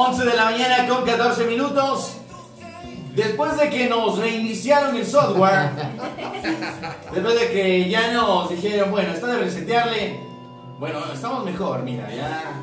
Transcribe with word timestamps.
11 0.00 0.24
de 0.24 0.34
la 0.34 0.44
mañana 0.46 0.88
con 0.88 1.04
14 1.04 1.44
minutos. 1.44 2.16
Después 3.14 3.58
de 3.58 3.68
que 3.68 3.88
nos 3.88 4.18
reiniciaron 4.18 4.96
el 4.96 5.04
software, 5.04 5.70
después 7.12 7.40
de 7.40 7.50
que 7.50 7.90
ya 7.90 8.12
nos 8.12 8.48
dijeron, 8.48 8.90
bueno, 8.90 9.12
está 9.12 9.26
de 9.26 9.38
resetearle, 9.38 10.20
bueno, 10.78 11.00
estamos 11.12 11.44
mejor, 11.44 11.82
mira, 11.82 12.08
ya. 12.08 12.62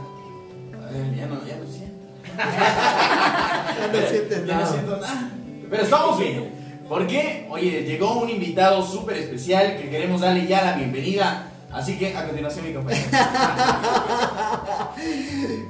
Ya 1.15 1.27
no, 1.27 1.45
ya 1.45 1.57
no 1.57 1.67
siento. 1.67 2.07
ya 2.37 3.89
no 3.93 4.09
sientes 4.09 4.45
Ya 4.47 4.57
no 4.57 4.65
siento 4.65 4.97
nada. 4.97 5.31
Pero 5.69 5.83
estamos 5.83 6.17
bien. 6.17 6.51
¿Por 6.89 7.05
qué? 7.05 7.45
Oye, 7.51 7.83
llegó 7.83 8.13
un 8.13 8.29
invitado 8.29 8.81
súper 8.81 9.17
especial 9.17 9.77
que 9.77 9.89
queremos 9.89 10.21
darle 10.21 10.47
ya 10.47 10.63
la 10.63 10.73
bienvenida. 10.73 11.51
Así 11.77 11.97
que 11.97 12.15
a 12.15 12.25
continuación, 12.25 12.65
mi 12.65 12.73
compañero. 12.73 13.07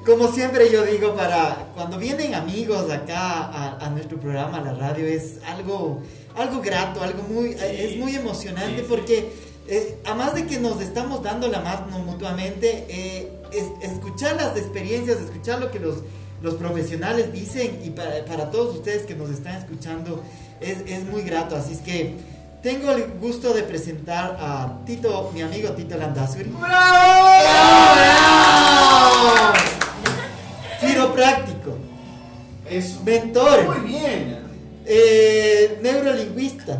Como 0.05 0.31
siempre 0.31 0.71
yo 0.71 0.85
digo, 0.85 1.16
para 1.16 1.67
cuando 1.75 1.97
vienen 1.97 2.33
amigos 2.33 2.89
acá 2.91 3.43
a, 3.45 3.77
a 3.85 3.89
nuestro 3.89 4.20
programa, 4.20 4.59
a 4.59 4.61
la 4.61 4.73
radio, 4.73 5.05
es 5.05 5.39
algo, 5.45 6.02
algo 6.35 6.61
grato, 6.61 7.03
algo 7.03 7.23
muy, 7.23 7.52
es 7.59 7.97
muy 7.97 8.16
emocionante 8.16 8.75
Sí, 8.77 8.81
sí. 8.81 8.85
porque 8.88 9.33
eh, 9.67 9.97
además 10.05 10.33
de 10.35 10.45
que 10.45 10.59
nos 10.59 10.80
estamos 10.81 11.23
dando 11.23 11.47
la 11.49 11.59
mano 11.59 11.99
mutuamente, 11.99 12.85
eh, 12.89 13.31
es- 13.52 13.89
escuchar 13.91 14.35
las 14.38 14.55
experiencias, 14.55 15.17
escuchar 15.19 15.59
lo 15.59 15.71
que 15.71 15.80
los, 15.80 15.97
los 16.41 16.53
profesionales 16.55 17.33
dicen 17.33 17.81
y 17.83 17.89
para, 17.89 18.23
para 18.25 18.49
todos 18.49 18.75
ustedes 18.77 19.05
que 19.05 19.16
nos 19.16 19.30
están 19.30 19.58
escuchando 19.58 20.23
es, 20.61 20.77
es 20.88 21.03
muy 21.03 21.23
grato. 21.23 21.58
Así 21.58 21.73
es 21.73 21.80
que 21.80 22.16
tengo 22.67 22.91
el 22.91 23.05
gusto 23.21 23.53
de 23.53 23.63
presentar 23.63 24.35
a 24.41 24.80
Tito, 24.85 25.31
mi 25.34 25.41
amigo 25.41 25.70
Tito 25.70 25.95
Landazuri. 25.98 26.49
¡Bravo! 26.49 27.30
Quiropráctico, 30.81 31.77
Eso. 32.69 33.00
mentor, 33.05 33.64
Muy 33.80 33.88
bien. 33.89 34.39
eh, 34.86 35.80
neurolingüista 35.81 36.77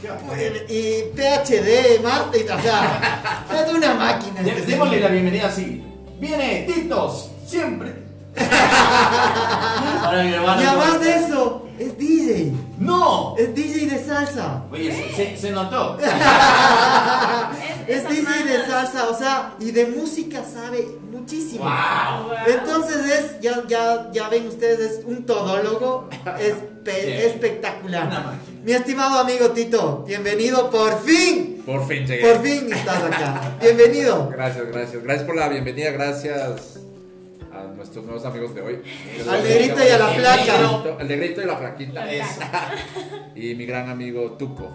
¿Qué 0.00 0.08
va? 0.08 0.16
eh, 0.38 0.64
y 0.70 1.14
PhD, 1.14 2.02
máster, 2.02 2.50
o 2.50 2.62
sea, 2.62 3.44
es 3.66 3.74
una 3.74 3.92
máquina. 3.96 4.40
Este 4.40 4.62
Démosle 4.62 4.94
señor. 4.94 5.00
la 5.02 5.08
bienvenida 5.08 5.46
así. 5.48 5.84
Viene 6.18 6.66
Titos, 6.72 7.32
siempre. 7.46 7.92
Ahora 10.04 10.22
mi 10.24 10.32
hermano. 10.32 10.62
Y 10.62 10.64
además 10.64 11.00
de 11.02 11.14
eso, 11.16 11.66
es 11.78 11.98
DJ, 11.98 12.52
¡No! 12.78 13.34
es 13.38 13.54
DJ 13.54 13.86
de 13.86 14.04
salsa. 14.04 14.62
Oye, 14.70 14.92
se, 14.92 15.14
se- 15.14 15.36
se 15.36 15.50
notó. 15.50 15.98
Es 17.88 18.06
DJ 18.06 18.44
de 18.44 18.66
salsa, 18.66 19.08
o 19.08 19.14
sea, 19.16 19.54
y 19.60 19.70
de 19.70 19.86
música 19.86 20.42
sabe 20.44 20.86
muchísimo. 21.10 21.64
¡Wow! 21.64 22.32
Entonces 22.46 22.96
es, 23.06 23.40
ya, 23.40 23.62
ya, 23.66 24.10
ya 24.12 24.28
ven 24.28 24.46
ustedes, 24.46 24.98
es 24.98 25.04
un 25.06 25.24
todólogo 25.24 26.08
espe- 26.38 26.64
Sí. 26.84 27.10
espectacular. 27.26 28.06
Una 28.08 28.20
máquina. 28.20 28.58
Mi 28.62 28.72
estimado 28.72 29.18
amigo 29.18 29.50
Tito, 29.52 30.04
bienvenido 30.06 30.68
por 30.70 31.00
fin. 31.02 31.62
Por 31.64 31.86
fin 31.88 32.06
llegué. 32.06 32.22
Por 32.30 32.42
fin 32.42 32.70
estás 32.72 33.02
acá. 33.02 33.56
Bienvenido. 33.62 34.28
Gracias, 34.30 34.66
gracias. 34.68 35.02
Gracias 35.02 35.26
por 35.26 35.36
la 35.36 35.48
bienvenida. 35.48 35.90
Gracias 35.90 36.78
a 37.58 37.74
nuestros 37.74 38.04
nuevos 38.04 38.24
amigos 38.24 38.54
de 38.54 38.62
hoy. 38.62 38.82
Al 39.28 39.42
negrito 39.42 39.76
y 39.84 39.88
a 39.88 39.98
la 39.98 40.08
flaca. 40.08 40.96
Al 40.98 41.08
negrito 41.08 41.42
y 41.42 41.44
la 41.44 41.56
flaquita. 41.56 42.12
Eso. 42.12 42.40
Y 43.34 43.54
mi 43.54 43.66
gran 43.66 43.88
amigo 43.88 44.32
Tuco. 44.32 44.68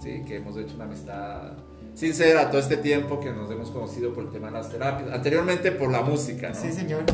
Sí, 0.00 0.22
que 0.26 0.36
hemos 0.36 0.56
hecho 0.56 0.74
una 0.76 0.84
amistad 0.84 1.52
sincera 1.94 2.50
todo 2.50 2.60
este 2.60 2.76
tiempo 2.76 3.20
que 3.20 3.30
nos 3.30 3.50
hemos 3.50 3.70
conocido 3.70 4.12
por 4.12 4.24
el 4.24 4.30
tema 4.30 4.48
de 4.48 4.52
las 4.52 4.70
terapias. 4.70 5.12
Anteriormente 5.12 5.72
por 5.72 5.90
la 5.90 6.02
música, 6.02 6.50
¿no? 6.50 6.54
Sí, 6.54 6.72
señor. 6.72 7.04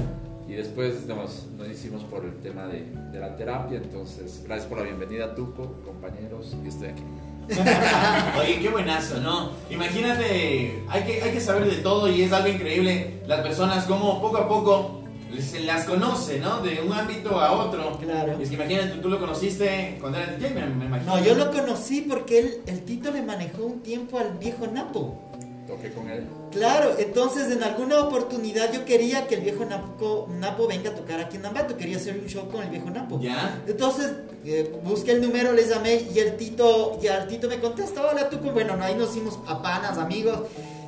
Y 0.49 0.55
después 0.55 1.07
nos, 1.07 1.47
nos 1.57 1.69
hicimos 1.69 2.03
por 2.05 2.25
el 2.25 2.35
tema 2.41 2.67
de, 2.67 2.85
de 3.13 3.21
la 3.21 3.37
terapia. 3.37 3.79
Entonces, 3.79 4.43
gracias 4.45 4.67
por 4.69 4.79
la 4.79 4.85
bienvenida, 4.85 5.35
Tuco, 5.35 5.81
compañeros. 5.85 6.57
Y 6.65 6.69
estoy 6.69 6.89
aquí. 6.89 7.05
Oye, 8.41 8.61
qué 8.61 8.69
buenazo, 8.69 9.21
¿no? 9.21 9.51
Imagínate, 9.71 10.85
hay 10.89 11.03
que, 11.03 11.23
hay 11.23 11.33
que 11.33 11.41
saber 11.41 11.69
de 11.69 11.79
todo 11.79 12.09
y 12.09 12.23
es 12.23 12.33
algo 12.33 12.49
increíble 12.49 13.21
las 13.27 13.41
personas 13.41 13.85
como 13.87 14.21
poco 14.21 14.37
a 14.39 14.49
poco 14.49 15.00
se 15.39 15.61
las 15.61 15.85
conoce, 15.85 16.39
¿no? 16.39 16.61
De 16.61 16.81
un 16.81 16.93
ámbito 16.93 17.41
a 17.41 17.53
otro. 17.53 17.99
Claro. 17.99 18.37
Y 18.39 18.43
es 18.43 18.49
que 18.49 18.55
imagínate, 18.55 18.89
tú, 18.95 19.03
tú 19.03 19.09
lo 19.09 19.19
conociste 19.19 19.97
cuando 20.01 20.19
era 20.19 20.33
DJ, 20.33 20.51
me, 20.51 20.67
me 20.67 20.85
imagino. 20.87 21.17
No, 21.17 21.25
yo 21.25 21.35
lo 21.35 21.51
conocí 21.51 22.03
porque 22.03 22.39
él, 22.39 22.61
el 22.67 22.81
Tito 22.83 23.11
le 23.11 23.23
manejó 23.23 23.65
un 23.65 23.81
tiempo 23.81 24.19
al 24.19 24.39
viejo 24.39 24.67
Napo. 24.67 25.31
Toqué 25.67 25.93
con 25.93 26.09
él. 26.11 26.27
Claro, 26.51 26.97
entonces 26.99 27.51
en 27.53 27.63
alguna 27.63 28.01
oportunidad 28.01 28.73
yo 28.73 28.85
quería 28.85 29.29
que 29.29 29.37
el 29.37 29.43
viejo 29.43 29.65
Napo, 29.65 30.29
Napo 30.41 30.67
venga 30.67 30.91
a 30.91 30.95
tocar 30.95 31.21
aquí 31.21 31.37
en 31.37 31.47
Ambato, 31.47 31.77
quería 31.77 31.97
hacer 31.97 32.19
un 32.19 32.27
show 32.27 32.49
con 32.49 32.63
el 32.63 32.71
viejo 32.71 32.91
Napo. 32.91 33.21
¿Ya? 33.21 33.63
Entonces 33.69 34.13
eh, 34.45 34.75
busqué 34.83 35.13
el 35.13 35.23
número, 35.23 35.53
les 35.53 35.69
llamé 35.69 36.07
y 36.13 36.19
el 36.19 36.37
Tito, 36.37 36.99
y 37.01 37.07
el 37.07 37.29
Tito 37.29 37.49
me 37.49 37.61
contestó, 37.61 38.09
hola 38.09 38.29
tú, 38.29 38.39
bueno, 38.39 38.77
no, 38.77 38.85
ahí 38.85 38.97
nos 38.97 39.11
hicimos 39.11 39.39
a 39.47 39.63
panas, 39.63 39.97
amigos, 39.97 40.41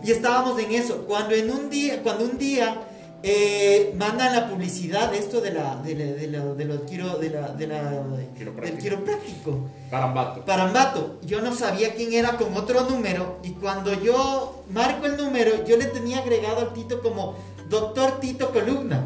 y 0.03 0.11
estábamos 0.11 0.59
en 0.59 0.73
eso. 0.73 1.05
Cuando 1.07 1.35
en 1.35 1.49
un 1.51 1.71
día, 1.71 2.03
cuando 2.03 2.25
un 2.25 2.37
día 2.37 2.89
eh, 3.23 3.95
mandan 3.97 4.35
la 4.35 4.49
publicidad 4.49 5.11
de 5.13 5.19
esto 5.19 5.41
de 5.41 5.53
la, 5.53 5.77
de 5.77 5.95
la, 5.95 6.05
de 6.13 6.27
la, 6.27 6.45
de 6.55 6.81
quiro- 6.87 7.19
de 7.19 7.31
la, 7.31 7.49
de 7.49 7.67
la- 7.67 7.91
del 7.91 8.77
quiropráctico. 8.79 9.69
Carambato. 9.91 10.45
Parambato, 10.45 11.21
yo 11.25 11.41
no 11.41 11.55
sabía 11.55 11.95
quién 11.95 12.13
era 12.13 12.37
con 12.37 12.57
otro 12.57 12.83
número 12.89 13.39
y 13.45 13.51
cuando 13.53 13.93
yo 14.03 14.65
marco 14.71 15.07
el 15.07 15.17
número, 15.17 15.65
yo 15.65 15.77
le 15.77 15.85
tenía 15.87 16.19
agregado 16.19 16.61
al 16.61 16.73
Tito 16.73 17.01
como 17.03 17.37
Doctor 17.69 18.21
Tito 18.21 18.51
Columna. 18.53 19.05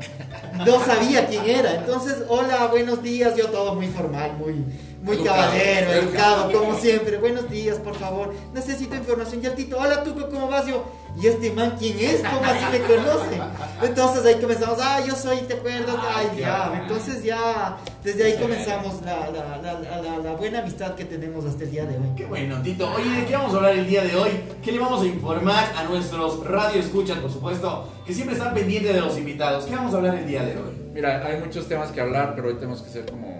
No 0.65 0.82
sabía 0.84 1.26
quién 1.26 1.44
era. 1.44 1.75
Entonces, 1.75 2.16
hola, 2.28 2.66
buenos 2.69 3.03
días, 3.03 3.37
yo 3.37 3.49
todo 3.50 3.75
muy 3.75 3.87
formal, 3.88 4.37
muy, 4.38 4.65
muy 5.03 5.17
Educado, 5.17 5.37
caballero, 5.37 5.93
educado. 5.93 6.03
educado, 6.51 6.53
como 6.53 6.79
siempre. 6.79 7.17
Buenos 7.19 7.49
días, 7.51 7.79
por 7.79 7.95
favor. 7.95 8.34
Necesito 8.55 8.95
información. 8.97 9.41
Y 9.43 9.47
el 9.47 9.55
Tito, 9.55 9.79
hola, 9.79 10.03
tú, 10.03 10.15
¿cómo 10.31 10.49
vas? 10.49 10.67
Yo, 10.67 10.84
¿y 11.21 11.27
este 11.27 11.53
man 11.53 11.77
quién 11.79 11.99
es? 12.01 12.23
¿Cómo 12.23 12.45
así 12.45 12.65
me 12.73 12.81
conoce? 12.81 13.41
Entonces 13.83 14.25
ahí 14.27 14.41
comenzamos, 14.41 14.79
ah, 14.83 15.01
yo 15.06 15.15
soy, 15.15 15.39
¿te 15.39 15.55
acuerdas? 15.55 15.97
Ay, 16.01 16.27
Ay, 16.33 16.39
ya. 16.41 16.81
Entonces 16.83 17.23
ya, 17.23 17.77
desde 18.03 18.25
ahí 18.25 18.35
comenzamos 18.41 19.01
la, 19.03 19.31
la, 19.31 19.56
la, 19.59 19.81
la, 19.81 20.03
la- 20.03 20.19
la 20.19 20.33
buena 20.33 20.61
amistad 20.61 20.95
que 20.95 21.05
tenemos 21.05 21.45
hasta 21.45 21.65
el 21.65 21.71
día 21.71 21.85
de 21.85 21.97
hoy. 21.99 22.09
Qué 22.17 22.25
bueno, 22.25 22.61
Tito. 22.62 22.91
Oye, 22.95 23.11
¿de 23.21 23.27
qué 23.27 23.37
vamos 23.37 23.53
a 23.53 23.56
hablar 23.59 23.75
el 23.77 23.87
día 23.87 24.03
de 24.03 24.17
hoy? 24.17 24.31
¿Qué 24.62 24.73
le 24.73 24.79
vamos 24.79 25.03
a 25.03 25.06
informar 25.06 25.73
a 25.77 25.85
nuestros 25.85 26.45
radio 26.45 26.81
escuchas, 26.81 27.19
por 27.19 27.31
supuesto, 27.31 27.89
que 28.06 28.12
siempre 28.15 28.35
están 28.37 28.55
pendientes 28.55 28.93
de 28.95 29.01
los 29.01 29.17
invitados? 29.19 29.67
¿Qué 29.67 29.77
vamos 29.77 29.93
a 29.95 29.99
hablar 29.99 30.15
el 30.17 30.27
día 30.27 30.43
de 30.43 30.56
hoy? 30.56 30.73
Mira, 30.93 31.25
hay 31.27 31.39
muchos 31.39 31.69
temas 31.69 31.91
que 31.93 32.01
hablar, 32.01 32.33
pero 32.35 32.49
hoy 32.49 32.55
tenemos 32.55 32.81
que 32.83 32.91
ser 32.91 33.06
como. 33.06 33.36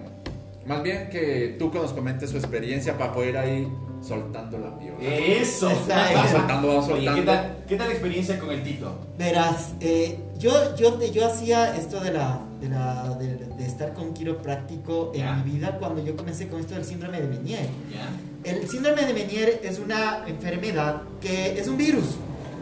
Más 0.67 0.83
bien 0.83 1.09
que 1.09 1.55
tú 1.57 1.71
que 1.71 1.79
nos 1.79 1.93
comentes 1.93 2.29
su 2.29 2.37
experiencia 2.37 2.97
para 2.97 3.13
poder 3.13 3.35
ir 3.47 3.67
soltando 4.01 4.57
la 4.59 4.77
piola. 4.77 4.97
Eso. 5.01 5.67
Vamos 5.67 6.29
soltando, 6.31 6.67
vamos 6.67 6.85
Oye, 6.89 7.05
soltando. 7.05 7.15
¿qué 7.21 7.25
tal, 7.25 7.57
¿qué 7.67 7.75
tal 7.77 7.87
la 7.87 7.93
experiencia 7.93 8.39
con 8.39 8.51
el 8.51 8.63
Tito? 8.63 8.99
Verás, 9.17 9.73
eh, 9.79 10.19
yo, 10.37 10.75
yo, 10.75 10.99
yo 11.11 11.25
hacía 11.25 11.75
esto 11.75 11.99
de, 12.01 12.11
la, 12.11 12.41
de, 12.61 12.69
la, 12.69 13.15
de, 13.17 13.35
de 13.37 13.65
estar 13.65 13.93
con 13.93 14.13
quiropráctico 14.13 15.11
en 15.15 15.21
Ya. 15.21 15.33
mi 15.35 15.51
vida 15.51 15.77
cuando 15.77 16.03
yo 16.03 16.15
comencé 16.15 16.47
con 16.47 16.59
esto 16.59 16.75
del 16.75 16.85
síndrome 16.85 17.21
de 17.21 17.27
Meniere. 17.27 17.69
¿Ya? 17.91 18.09
El 18.51 18.67
síndrome 18.69 19.03
de 19.05 19.13
Meniere 19.13 19.61
es 19.63 19.79
una 19.79 20.23
enfermedad 20.27 21.01
que 21.21 21.57
es 21.59 21.67
un 21.67 21.77
virus 21.77 22.05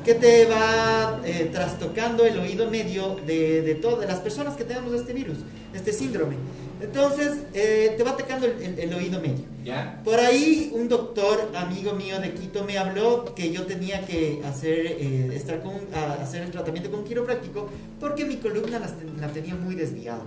que 0.06 0.14
te 0.14 0.46
va 0.46 1.20
eh, 1.26 1.50
trastocando 1.52 2.24
el 2.26 2.38
oído 2.38 2.70
medio 2.70 3.16
de, 3.26 3.64
de 3.64 3.74
todas 3.76 4.08
las 4.08 4.20
personas 4.20 4.56
que 4.56 4.64
tenemos 4.64 4.94
este 4.94 5.14
virus, 5.14 5.40
este 5.74 5.92
síndrome. 5.92 6.36
Entonces, 6.82 7.32
eh, 7.54 7.94
te 7.98 8.04
va 8.04 8.12
atacando 8.12 8.46
el- 8.48 8.62
el- 8.62 8.80
el 8.80 8.94
oído 8.94 9.20
medio. 9.22 9.46
¿Ya? 9.64 10.02
Por 10.04 10.20
ahí 10.20 10.72
un 10.76 10.88
doctor 10.90 11.50
amigo 11.56 11.94
mío 11.94 12.20
de 12.20 12.34
Quito 12.34 12.64
me 12.64 12.78
habló 12.78 13.34
que 13.34 13.52
yo 13.52 13.66
tenía 13.66 14.06
que 14.06 14.42
hacer, 14.46 14.86
eh, 15.00 15.32
estar 15.34 15.62
con, 15.62 15.74
a- 15.94 16.22
hacer 16.22 16.44
el 16.44 16.52
tratamiento 16.52 16.92
con 16.92 17.04
quiropráctico 17.04 17.68
porque 18.00 18.26
mi 18.26 18.36
columna 18.38 18.80
la, 19.20 19.28
tenía 19.30 19.56
muy 19.56 19.74
desviada. 19.74 20.22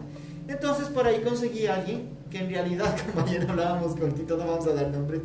Entonces 0.48 0.88
por 0.88 1.06
ahí 1.06 1.20
conseguí 1.20 1.66
a 1.66 1.74
alguien 1.74 2.16
que 2.30 2.38
en 2.38 2.50
realidad, 2.50 2.94
como 3.14 3.26
ayer 3.26 3.46
hablábamos 3.48 3.94
con 3.96 4.12
Tito, 4.12 4.36
no 4.36 4.46
vamos 4.46 4.66
a 4.66 4.72
dar 4.72 4.88
nombres, 4.88 5.20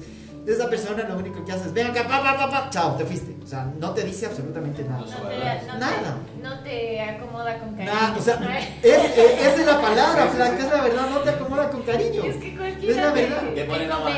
esa 0.45 0.69
persona 0.69 1.03
lo 1.07 1.17
único 1.17 1.43
que 1.45 1.53
hace 1.53 1.67
es, 1.67 1.73
ven 1.73 1.87
acá, 1.87 2.05
pa, 2.05 2.21
pa, 2.21 2.35
pa, 2.37 2.49
pa, 2.49 2.69
chao, 2.69 2.95
te 2.97 3.05
fuiste. 3.05 3.33
O 3.41 3.47
sea, 3.47 3.71
no 3.79 3.91
te 3.91 4.03
dice 4.03 4.25
absolutamente 4.25 4.83
nada. 4.83 4.99
No 4.99 5.05
No 5.05 5.29
te, 5.29 5.67
no, 5.67 5.77
Nada. 5.79 6.17
te, 6.35 6.43
no 6.43 6.59
te 6.63 7.01
acomoda 7.01 7.59
con 7.59 7.69
cariño. 7.75 7.93
Nada, 7.93 8.15
o 8.17 8.21
sea, 8.21 8.39
es, 8.81 8.89
es- 9.17 9.17
esa 9.41 9.55
es 9.61 9.65
la 9.65 9.79
palabra, 9.81 10.27
flaca, 10.27 10.57
es 10.57 10.69
la 10.71 10.81
verdad, 10.83 11.09
no 11.09 11.19
te 11.19 11.29
acomoda 11.29 11.69
con 11.69 11.81
cariño. 11.83 12.23
Es 12.25 12.35
que 12.37 12.57
cualquiera 12.57 12.91
Es 12.93 12.97
la 13.07 13.13
te- 13.13 13.21
verdad. 13.21 13.41
Te 13.41 13.51
te 13.53 13.63
ponen 13.65 13.87
nomás, 13.89 14.13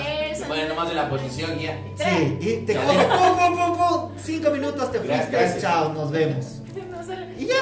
ponen 0.48 0.68
nomás 0.70 0.90
de 0.90 0.96
la 0.96 1.10
posición 1.10 1.60
ya. 1.60 1.80
Sí, 1.96 2.38
y 2.42 2.66
te 2.66 2.74
Ya. 2.74 2.84
coge, 2.84 3.06
pum, 3.06 3.38
pum, 3.38 3.58
pum, 3.58 3.78
pum, 3.78 4.12
cinco 4.18 4.50
minutos 4.50 4.92
te 4.92 4.98
fuiste, 5.00 5.28
gracias. 5.32 5.62
chao, 5.62 5.94
nos 5.94 6.10
vemos. 6.12 6.46
Y 7.38 7.46
ya. 7.48 7.56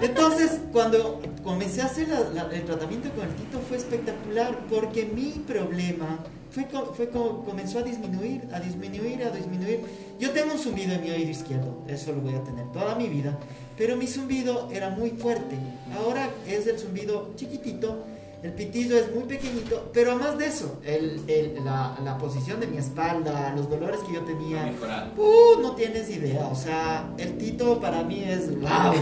Entonces, 0.00 0.60
cuando 0.72 1.20
comencé 1.44 1.82
a 1.82 1.86
hacer 1.86 2.08
la- 2.08 2.30
la- 2.30 2.50
el 2.54 2.64
tratamiento 2.64 3.10
con 3.10 3.28
el 3.28 3.34
Tito 3.34 3.60
fue 3.68 3.76
espectacular 3.76 4.58
porque 4.68 5.04
mi 5.06 5.30
problema 5.46 6.18
fue, 6.50 6.66
fue 6.96 7.08
co- 7.10 7.42
comenzó 7.44 7.80
a 7.80 7.82
disminuir, 7.82 8.42
a 8.52 8.60
disminuir, 8.60 9.22
a 9.24 9.30
disminuir. 9.30 9.80
Yo 10.20 10.30
tengo 10.30 10.52
un 10.54 10.58
zumbido 10.58 10.92
en 10.94 11.02
mi 11.02 11.10
oído 11.10 11.30
izquierdo, 11.30 11.82
eso 11.88 12.12
lo 12.12 12.20
voy 12.20 12.34
a 12.34 12.42
tener 12.44 12.66
toda 12.72 12.94
mi 12.94 13.08
vida, 13.08 13.36
pero 13.76 13.96
mi 13.96 14.06
zumbido 14.06 14.68
era 14.72 14.88
muy 14.90 15.10
fuerte. 15.10 15.56
Ahora 15.98 16.28
es 16.46 16.66
el 16.66 16.78
zumbido 16.78 17.30
chiquitito, 17.36 18.04
el 18.44 18.52
pitillo 18.52 18.98
es 18.98 19.10
muy 19.14 19.24
pequeñito, 19.24 19.90
pero 19.94 20.10
además 20.12 20.36
de 20.36 20.46
eso, 20.46 20.78
el- 20.84 21.18
el- 21.28 21.64
la, 21.64 21.96
la 22.04 22.18
posición 22.18 22.60
de 22.60 22.66
mi 22.66 22.76
espalda, 22.76 23.54
los 23.56 23.70
dolores 23.70 24.00
que 24.06 24.12
yo 24.12 24.20
tenía, 24.20 24.64
Mejorado. 24.66 25.06
uh, 25.16 25.62
no 25.62 25.72
tienes 25.74 26.10
idea. 26.10 26.46
O 26.48 26.54
sea, 26.54 27.08
el 27.16 27.38
Tito 27.38 27.80
para 27.80 28.02
mí 28.02 28.22
es 28.22 28.50
wow, 28.60 28.92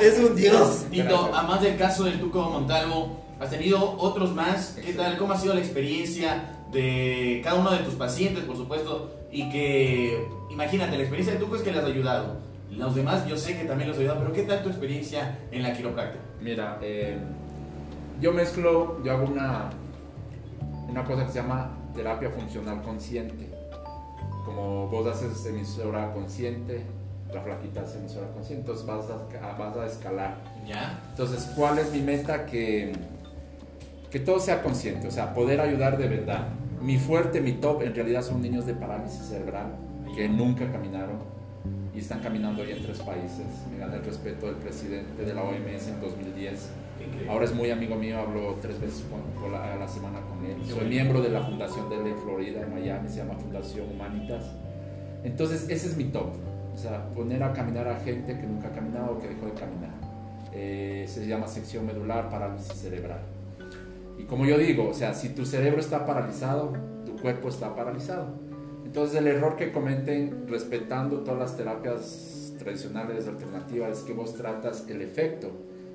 es 0.00 0.18
un 0.18 0.36
dios. 0.36 0.84
Tito, 0.90 1.30
además 1.34 1.62
del 1.62 1.78
caso 1.78 2.04
del 2.04 2.20
Tuco 2.20 2.42
Montalvo, 2.50 3.18
¿has 3.40 3.48
tenido 3.48 3.96
otros 3.98 4.34
más? 4.34 4.76
¿Qué 4.84 4.92
tal? 4.92 5.16
¿Cómo 5.16 5.32
ha 5.32 5.38
sido 5.38 5.54
la 5.54 5.60
experiencia 5.60 6.58
de 6.70 7.40
cada 7.42 7.58
uno 7.60 7.70
de 7.70 7.78
tus 7.78 7.94
pacientes, 7.94 8.44
por 8.44 8.56
supuesto? 8.58 9.10
Y 9.32 9.48
que, 9.48 10.28
imagínate, 10.50 10.92
la 10.98 11.02
experiencia 11.04 11.32
del 11.32 11.42
Tuco 11.42 11.56
es 11.56 11.62
que 11.62 11.72
les 11.72 11.80
has 11.82 11.86
ayudado. 11.88 12.36
Los 12.70 12.94
demás 12.94 13.26
yo 13.26 13.38
sé 13.38 13.56
que 13.58 13.64
también 13.64 13.88
los 13.88 13.96
has 13.96 14.00
ayudado, 14.00 14.20
pero 14.20 14.32
¿qué 14.34 14.42
tal 14.42 14.62
tu 14.62 14.68
experiencia 14.68 15.38
en 15.50 15.62
la 15.62 15.72
quiropráctica? 15.72 16.22
Mira, 16.42 16.78
eh, 16.82 17.16
yo 18.22 18.32
mezclo, 18.32 19.02
yo 19.02 19.12
hago 19.12 19.26
una, 19.26 19.68
una 20.88 21.04
cosa 21.04 21.26
que 21.26 21.32
se 21.32 21.42
llama 21.42 21.72
terapia 21.92 22.30
funcional 22.30 22.80
consciente. 22.82 23.50
Como 24.44 24.86
vos 24.88 25.06
haces 25.08 25.44
emisora 25.46 26.12
consciente, 26.12 26.82
la 27.34 27.40
flaquita 27.40 27.80
hace 27.80 27.98
emisora 27.98 28.28
consciente, 28.28 28.60
entonces 28.60 28.86
vas 28.86 29.06
a, 29.10 29.58
vas 29.58 29.76
a 29.76 29.86
escalar. 29.86 30.36
¿Ya? 30.66 31.02
Entonces, 31.10 31.50
¿cuál 31.56 31.78
es 31.78 31.92
mi 31.92 32.00
meta? 32.00 32.46
Que, 32.46 32.92
que 34.08 34.20
todo 34.20 34.38
sea 34.38 34.62
consciente, 34.62 35.08
o 35.08 35.10
sea, 35.10 35.34
poder 35.34 35.60
ayudar 35.60 35.98
de 35.98 36.06
verdad. 36.06 36.46
Mi 36.80 36.98
fuerte, 36.98 37.40
mi 37.40 37.52
top, 37.54 37.82
en 37.82 37.94
realidad 37.94 38.22
son 38.22 38.40
niños 38.40 38.66
de 38.66 38.74
parálisis 38.74 39.22
cerebral 39.26 39.66
que 40.14 40.28
nunca 40.28 40.70
caminaron 40.70 41.18
y 41.94 41.98
están 41.98 42.20
caminando 42.20 42.62
hoy 42.62 42.70
en 42.70 42.82
tres 42.82 43.00
países. 43.00 43.46
Me 43.70 43.78
gané 43.78 43.96
el 43.96 44.04
respeto 44.04 44.46
del 44.46 44.56
presidente 44.56 45.24
de 45.24 45.34
la 45.34 45.42
OMS 45.42 45.88
en 45.88 46.00
2010. 46.00 46.70
Ahora 47.28 47.44
es 47.44 47.54
muy 47.54 47.70
amigo 47.70 47.96
mío, 47.96 48.18
hablo 48.18 48.56
tres 48.60 48.80
veces 48.80 49.04
por 49.40 49.50
la, 49.50 49.74
a 49.74 49.76
la 49.76 49.88
semana 49.88 50.20
con 50.20 50.44
él. 50.44 50.56
Soy 50.66 50.88
miembro 50.88 51.22
de 51.22 51.30
la 51.30 51.42
fundación 51.42 51.88
de 51.88 51.96
él 51.96 52.06
en 52.08 52.18
Florida, 52.18 52.62
en 52.62 52.72
Miami, 52.72 53.08
se 53.08 53.18
llama 53.18 53.34
Fundación 53.34 53.88
Humanitas. 53.90 54.44
Entonces, 55.24 55.68
ese 55.68 55.88
es 55.88 55.96
mi 55.96 56.04
top. 56.04 56.34
O 56.74 56.76
sea, 56.76 57.08
poner 57.14 57.42
a 57.42 57.52
caminar 57.52 57.86
a 57.88 57.96
gente 58.00 58.36
que 58.38 58.46
nunca 58.46 58.68
ha 58.68 58.72
caminado 58.72 59.12
o 59.12 59.18
que 59.18 59.28
dejó 59.28 59.46
de 59.46 59.52
caminar. 59.52 59.90
Eh, 60.54 61.04
se 61.08 61.26
llama 61.26 61.46
sección 61.46 61.86
medular, 61.86 62.28
parálisis 62.28 62.72
cerebral. 62.74 63.20
Y 64.18 64.24
como 64.24 64.44
yo 64.44 64.58
digo, 64.58 64.88
o 64.88 64.94
sea, 64.94 65.14
si 65.14 65.30
tu 65.30 65.46
cerebro 65.46 65.80
está 65.80 66.06
paralizado, 66.06 66.72
tu 67.04 67.16
cuerpo 67.16 67.48
está 67.48 67.74
paralizado. 67.74 68.26
Entonces 68.84 69.16
el 69.16 69.26
error 69.26 69.56
que 69.56 69.72
cometen 69.72 70.46
respetando 70.48 71.20
todas 71.20 71.38
las 71.38 71.56
terapias 71.56 72.52
tradicionales 72.58 73.26
alternativas 73.26 73.98
es 73.98 74.04
que 74.04 74.12
vos 74.12 74.34
tratas 74.34 74.86
el 74.88 75.00
efecto. 75.02 75.50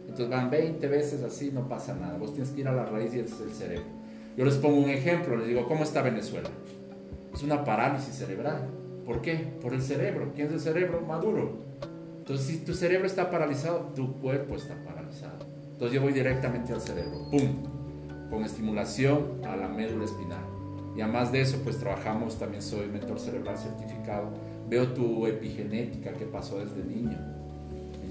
Entonces 0.08 0.30
van 0.30 0.50
20 0.50 0.88
veces 0.88 1.24
así, 1.24 1.52
no 1.52 1.68
pasa 1.68 1.94
nada. 1.94 2.18
Vos 2.18 2.34
tienes 2.34 2.52
que 2.52 2.62
ir 2.62 2.68
a 2.68 2.74
la 2.74 2.86
raíz 2.86 3.14
y 3.14 3.20
es 3.20 3.40
el 3.40 3.52
cerebro. 3.52 3.86
Yo 4.38 4.46
les 4.46 4.56
pongo 4.56 4.78
un 4.78 4.90
ejemplo, 4.90 5.36
les 5.36 5.48
digo, 5.48 5.68
¿cómo 5.68 5.84
está 5.84 6.02
Venezuela? 6.02 6.50
Es 7.34 7.44
una 7.44 7.64
parálisis 7.64 8.16
cerebral. 8.16 8.68
¿Por 9.06 9.22
qué? 9.22 9.36
Por 9.62 9.74
el 9.74 9.82
cerebro. 9.82 10.32
¿Quién 10.36 10.48
es 10.48 10.54
el 10.54 10.60
cerebro? 10.60 11.02
Maduro. 11.02 11.54
Entonces, 12.20 12.46
si 12.46 12.58
tu 12.60 12.74
cerebro 12.74 13.08
está 13.08 13.32
paralizado, 13.32 13.92
tu 13.96 14.14
cuerpo 14.20 14.56
está 14.56 14.76
paralizado. 14.84 15.38
Entonces 15.72 15.96
yo 15.96 16.02
voy 16.02 16.14
directamente 16.14 16.74
al 16.74 16.82
cerebro. 16.82 17.30
¡Pum! 17.32 17.64
Con 18.30 18.44
estimulación 18.44 19.42
a 19.46 19.56
la 19.56 19.68
médula 19.68 20.06
espinal. 20.06 20.44
Y 20.96 21.02
además 21.02 21.32
de 21.32 21.42
eso, 21.42 21.60
pues 21.64 21.78
trabajamos, 21.78 22.40
también 22.40 22.64
soy 22.64 22.88
mentor 22.88 23.20
cerebral 23.20 23.58
certificado. 23.58 24.32
Veo 24.68 24.88
tu 24.94 25.28
epigenética 25.28 26.14
que 26.14 26.26
pasó 26.26 26.60
desde 26.60 26.84
niño. 26.84 27.18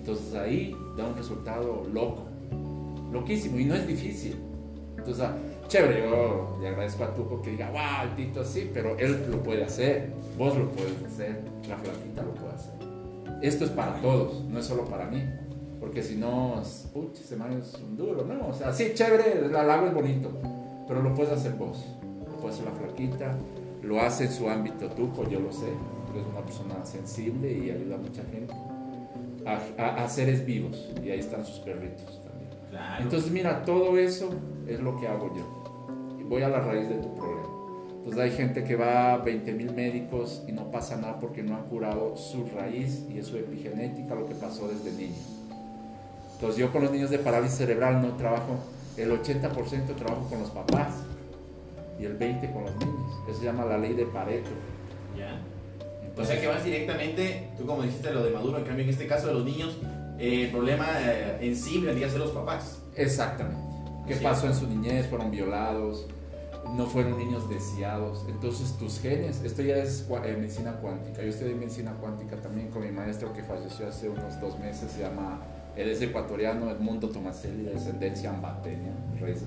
Entonces 0.06 0.35
ahí 0.37 0.76
da 0.97 1.05
un 1.05 1.17
resultado 1.17 1.85
loco. 1.93 2.26
Loquísimo. 3.12 3.58
Y 3.58 3.64
no 3.64 3.75
es 3.75 3.88
difícil. 3.88 4.37
Entonces, 4.97 5.25
ah, 5.25 5.37
chévere, 5.67 6.08
yo 6.08 6.56
le 6.61 6.69
agradezco 6.69 7.03
a 7.03 7.12
Tuco 7.12 7.43
que 7.43 7.50
diga, 7.50 7.70
wow, 7.70 8.08
el 8.08 8.14
Tito 8.14 8.44
sí, 8.44 8.70
pero 8.73 8.97
él 8.99 9.26
lo 9.29 9.43
puede 9.43 9.64
hacer. 9.64 10.12
Vos 10.38 10.56
lo 10.56 10.70
puedes 10.70 11.03
hacer. 11.05 11.43
La 11.69 11.76
flaquita 11.76 12.23
lo 12.23 12.35
puede 12.35 12.55
hacer. 12.55 12.75
Esto 13.43 13.64
es 13.64 13.70
para 13.73 14.00
todos, 14.00 14.44
no 14.44 14.61
es 14.61 14.67
solo 14.67 14.85
para 14.85 15.06
mí. 15.06 15.25
Porque 15.81 16.05
si 16.05 16.14
no, 16.14 16.61
es, 16.61 16.88
puch, 16.93 17.19
ese 17.19 17.35
man 17.35 17.55
es 17.55 17.75
un 17.75 17.97
duro, 17.97 18.25
¿no? 18.25 18.47
O 18.47 18.55
sea, 18.55 18.73
sí, 18.73 18.93
chévere, 18.94 19.44
el 19.44 19.56
halago 19.56 19.88
es 19.88 19.94
bonito, 19.94 20.31
pero 20.87 21.02
lo 21.02 21.14
puedes 21.14 21.32
hacer 21.32 21.55
vos. 21.55 21.85
Lo 22.25 22.37
puede 22.37 22.55
hacer 22.55 22.64
la 22.64 22.73
flaquita, 22.73 23.37
lo 23.82 24.00
hace 24.00 24.26
en 24.26 24.32
su 24.32 24.49
ámbito 24.49 24.88
Tuco, 24.88 25.29
yo 25.29 25.41
lo 25.41 25.52
sé. 25.52 25.67
Tú 26.06 26.12
eres 26.14 26.26
una 26.31 26.44
persona 26.44 26.85
sensible 26.85 27.52
y 27.52 27.70
ayuda 27.70 27.97
a 27.97 27.99
mucha 27.99 28.23
gente. 28.32 28.55
A, 29.46 29.60
a- 29.82 30.04
a 30.04 30.08
seres 30.08 30.44
vivos, 30.44 30.90
y 31.04 31.10
ahí 31.10 31.20
están 31.20 31.44
sus 31.46 31.60
perritos 31.60 32.20
también. 32.22 32.50
Claro. 32.70 33.02
Entonces, 33.04 33.31
mira, 33.31 33.64
todo 33.64 33.96
eso 33.96 34.31
es 34.66 34.81
lo 34.81 34.98
que 34.98 35.06
hago 35.06 35.32
yo. 35.37 36.16
Y 36.19 36.25
voy 36.25 36.43
a 36.43 36.48
la 36.48 36.60
raíz 36.60 36.88
de 36.88 36.96
tu 36.96 37.14
problema. 37.14 37.43
Entonces, 37.98 38.19
hay 38.20 38.31
gente 38.32 38.64
que 38.64 38.76
va 38.76 39.14
a 39.14 39.19
20 39.19 39.52
mil 39.52 39.72
médicos 39.72 40.43
y 40.48 40.52
no 40.52 40.70
pasa 40.70 40.96
nada 40.96 41.19
porque 41.20 41.43
no 41.43 41.54
han 41.56 41.64
curado 41.64 42.16
su 42.16 42.44
raíz 42.56 43.04
y 43.12 43.19
es 43.19 43.26
su 43.28 43.37
epigenética, 43.37 44.14
lo 44.14 44.26
que 44.26 44.34
pasó 44.34 44.69
desde 44.69 44.93
niño. 44.93 45.14
Entonces, 46.34 46.58
yo 46.58 46.70
con 46.72 46.82
los 46.82 46.90
niños 46.92 47.10
de 47.10 47.19
parálisis 47.19 47.58
cerebral 47.58 48.02
no 48.02 48.14
trabajo, 48.16 48.56
el 48.96 49.10
80% 49.10 49.94
trabajo 49.96 50.28
con 50.28 50.40
los 50.40 50.50
papás 50.50 50.94
y 51.99 52.04
el 52.04 52.19
20% 52.19 52.52
con 52.52 52.64
los 52.64 52.76
niños. 52.76 53.12
Eso 53.28 53.38
se 53.40 53.44
llama 53.44 53.64
la 53.64 53.78
ley 53.78 53.94
de 53.94 54.06
Pareto. 54.06 54.50
¿Ya? 55.16 55.40
O 56.17 56.25
sea 56.25 56.41
que 56.41 56.47
vas 56.47 56.64
directamente, 56.64 57.50
tú 57.58 57.67
como 57.67 57.82
dijiste 57.82 58.11
lo 58.12 58.23
de 58.25 58.31
Maduro, 58.31 58.58
en 58.58 58.64
cambio 58.64 58.85
en 58.85 58.91
este 58.91 59.06
caso 59.06 59.26
de 59.29 59.35
los 59.35 59.44
niños, 59.44 59.76
eh, 60.19 60.44
el 60.44 60.50
problema 60.50 60.87
eh, 61.00 61.38
en 61.41 61.56
sí 61.56 61.79
vendría 61.81 62.06
a 62.06 62.11
ser 62.11 62.20
los 62.20 62.31
papás. 62.31 62.81
Exactamente. 62.97 63.61
¿Qué 64.06 64.14
Sí. 64.14 64.23
pasó 64.25 64.47
en 64.47 64.55
su 64.55 64.67
niñez? 64.69 65.06
Fueron 65.08 65.31
violados, 65.31 66.06
no 66.76 66.87
fueron 66.87 67.19
niños 67.19 67.49
deseados. 67.50 68.25
Entonces 68.29 68.73
tus 68.79 68.99
genes, 69.00 69.43
esto 69.44 69.62
ya 69.62 69.76
es 69.76 70.06
eh, 70.25 70.37
medicina 70.38 70.73
cuántica. 70.81 71.23
Yo 71.23 71.29
estudié 71.29 71.55
medicina 71.55 71.93
cuántica 72.00 72.37
también 72.37 72.69
con 72.69 72.82
mi 72.82 72.91
maestro 72.93 73.32
que 73.32 73.43
falleció 73.43 73.88
hace 73.88 74.09
unos 74.09 74.41
dos 74.41 74.59
meses, 74.59 74.91
se 74.93 75.00
llama, 75.02 75.41
él 75.76 75.91
es 75.91 76.00
ecuatoriano, 76.00 76.70
Edmundo 76.70 77.09
Tomaselli, 77.11 77.64
de 77.64 77.73
descendencia 77.75 78.31
ambateña, 78.31 78.93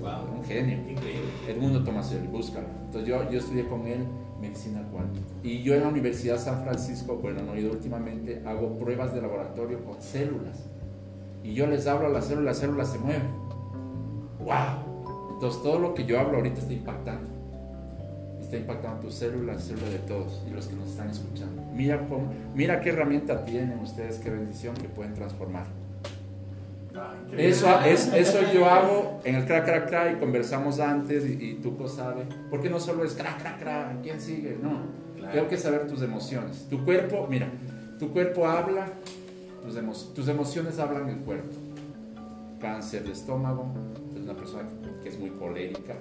Wow. 0.00 0.38
un 0.38 0.44
genio. 0.44 0.76
Increíble. 0.88 1.30
Edmundo 1.48 1.82
Tomaselli, 1.82 2.26
búscalo. 2.28 2.66
Entonces 2.86 3.08
yo, 3.08 3.28
yo 3.30 3.38
estudié 3.38 3.66
con 3.66 3.86
él 3.86 4.04
medicina 4.40 4.82
cuántica. 4.90 5.26
Y 5.42 5.62
yo 5.62 5.74
en 5.74 5.82
la 5.82 5.88
Universidad 5.88 6.38
San 6.38 6.62
Francisco, 6.62 7.16
bueno, 7.16 7.42
no 7.42 7.54
he 7.54 7.60
ido 7.60 7.72
últimamente, 7.72 8.42
hago 8.46 8.78
pruebas 8.78 9.14
de 9.14 9.20
laboratorio 9.22 9.84
con 9.84 10.00
células. 10.00 10.64
Y 11.42 11.54
yo 11.54 11.66
les 11.66 11.86
hablo 11.86 12.06
a 12.06 12.10
las 12.10 12.26
células, 12.26 12.44
las 12.46 12.58
células 12.58 12.88
se 12.92 12.98
mueven. 12.98 13.22
¡Wow! 14.40 15.32
Entonces 15.34 15.62
todo 15.62 15.78
lo 15.78 15.94
que 15.94 16.04
yo 16.04 16.18
hablo 16.18 16.36
ahorita 16.38 16.60
está 16.60 16.72
impactando. 16.72 17.28
Está 18.40 18.56
impactando 18.56 19.00
tus 19.00 19.14
células, 19.14 19.62
células 19.62 19.90
de 19.90 19.98
todos 20.00 20.42
y 20.48 20.50
los 20.50 20.66
que 20.66 20.76
nos 20.76 20.88
están 20.88 21.08
escuchando. 21.10 21.62
Mira, 21.72 22.06
cómo- 22.08 22.32
mira 22.54 22.80
qué 22.80 22.90
herramienta 22.90 23.44
tienen 23.44 23.78
ustedes, 23.78 24.18
qué 24.18 24.30
bendición 24.30 24.74
que 24.74 24.88
pueden 24.88 25.14
transformar. 25.14 25.66
Eso, 27.36 27.80
es- 27.84 28.12
eso 28.12 28.38
yo 28.52 28.66
hago 28.68 29.20
en 29.24 29.34
el 29.36 29.46
crack, 29.46 29.64
crack, 29.64 29.88
crack 29.88 30.16
y 30.16 30.20
conversamos 30.20 30.80
antes 30.80 31.24
y, 31.28 31.32
y 31.32 31.54
tú 31.62 31.76
sabes. 31.88 32.26
Porque 32.50 32.68
no 32.70 32.80
solo 32.80 33.04
es 33.04 33.14
crack, 33.14 33.40
crack, 33.40 33.58
crack, 33.60 34.02
¿quién 34.02 34.20
sigue? 34.20 34.58
No. 34.62 34.80
Claro. 35.16 35.34
Tengo 35.34 35.48
que 35.48 35.56
saber 35.58 35.86
tus 35.86 36.02
emociones. 36.02 36.66
Tu 36.68 36.84
cuerpo, 36.84 37.26
mira, 37.30 37.48
tu 37.98 38.10
cuerpo 38.12 38.46
habla, 38.46 38.86
tus, 39.64 39.76
emo- 39.76 40.12
tus 40.14 40.28
emociones 40.28 40.78
hablan 40.78 41.06
del 41.06 41.18
cuerpo. 41.18 41.48
Cáncer 42.60 43.04
de 43.04 43.12
estómago, 43.12 43.72
es 44.14 44.22
una 44.22 44.34
persona 44.34 44.64
que, 44.82 45.02
que 45.02 45.08
es 45.08 45.18
muy 45.18 45.30
colérica, 45.30 45.94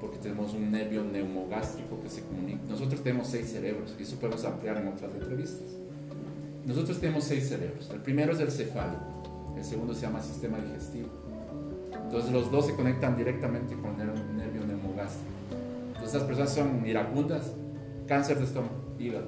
porque 0.00 0.18
tenemos 0.18 0.52
un 0.52 0.70
nervio 0.70 1.02
neumogástrico 1.04 2.00
que 2.02 2.08
se 2.10 2.22
comunica. 2.22 2.60
Nosotros 2.68 3.02
tenemos 3.02 3.28
seis 3.28 3.50
cerebros 3.50 3.94
y 3.98 4.02
eso 4.02 4.16
podemos 4.16 4.44
ampliar 4.44 4.76
en 4.76 4.88
otras 4.88 5.10
entrevistas. 5.14 5.68
Nosotros 6.66 7.00
tenemos 7.00 7.24
seis 7.24 7.48
cerebros. 7.48 7.88
El 7.92 8.00
primero 8.00 8.32
es 8.32 8.40
el 8.40 8.50
cefálico, 8.50 9.19
el 9.60 9.66
segundo 9.66 9.94
se 9.94 10.02
llama 10.02 10.22
sistema 10.22 10.58
digestivo. 10.58 11.08
Entonces 11.92 12.32
los 12.32 12.50
dos 12.50 12.66
se 12.66 12.74
conectan 12.74 13.16
directamente 13.16 13.74
con 13.74 14.00
el 14.00 14.36
nervio 14.36 14.66
neumogástrico. 14.66 15.30
Entonces 15.88 16.14
estas 16.14 16.22
personas 16.22 16.52
son 16.54 16.86
iracundas, 16.86 17.52
cáncer 18.08 18.38
de 18.38 18.44
estómago, 18.44 18.74
hígado. 18.98 19.26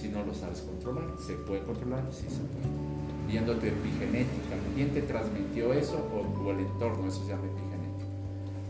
Si 0.00 0.08
no 0.08 0.24
lo 0.24 0.34
sabes 0.34 0.62
controlar, 0.62 1.04
¿se 1.24 1.34
puede 1.34 1.62
controlar? 1.62 2.02
Sí, 2.10 2.24
se 2.28 2.40
puede. 2.40 2.72
Viendo 3.28 3.54
tu 3.54 3.66
epigenética, 3.66 4.56
¿quién 4.74 4.90
te 4.92 5.02
transmitió 5.02 5.72
eso 5.74 6.08
o, 6.12 6.42
o 6.42 6.50
el 6.50 6.60
entorno? 6.60 7.06
Eso 7.06 7.22
se 7.22 7.28
llama 7.28 7.44
epigenética. 7.44 8.06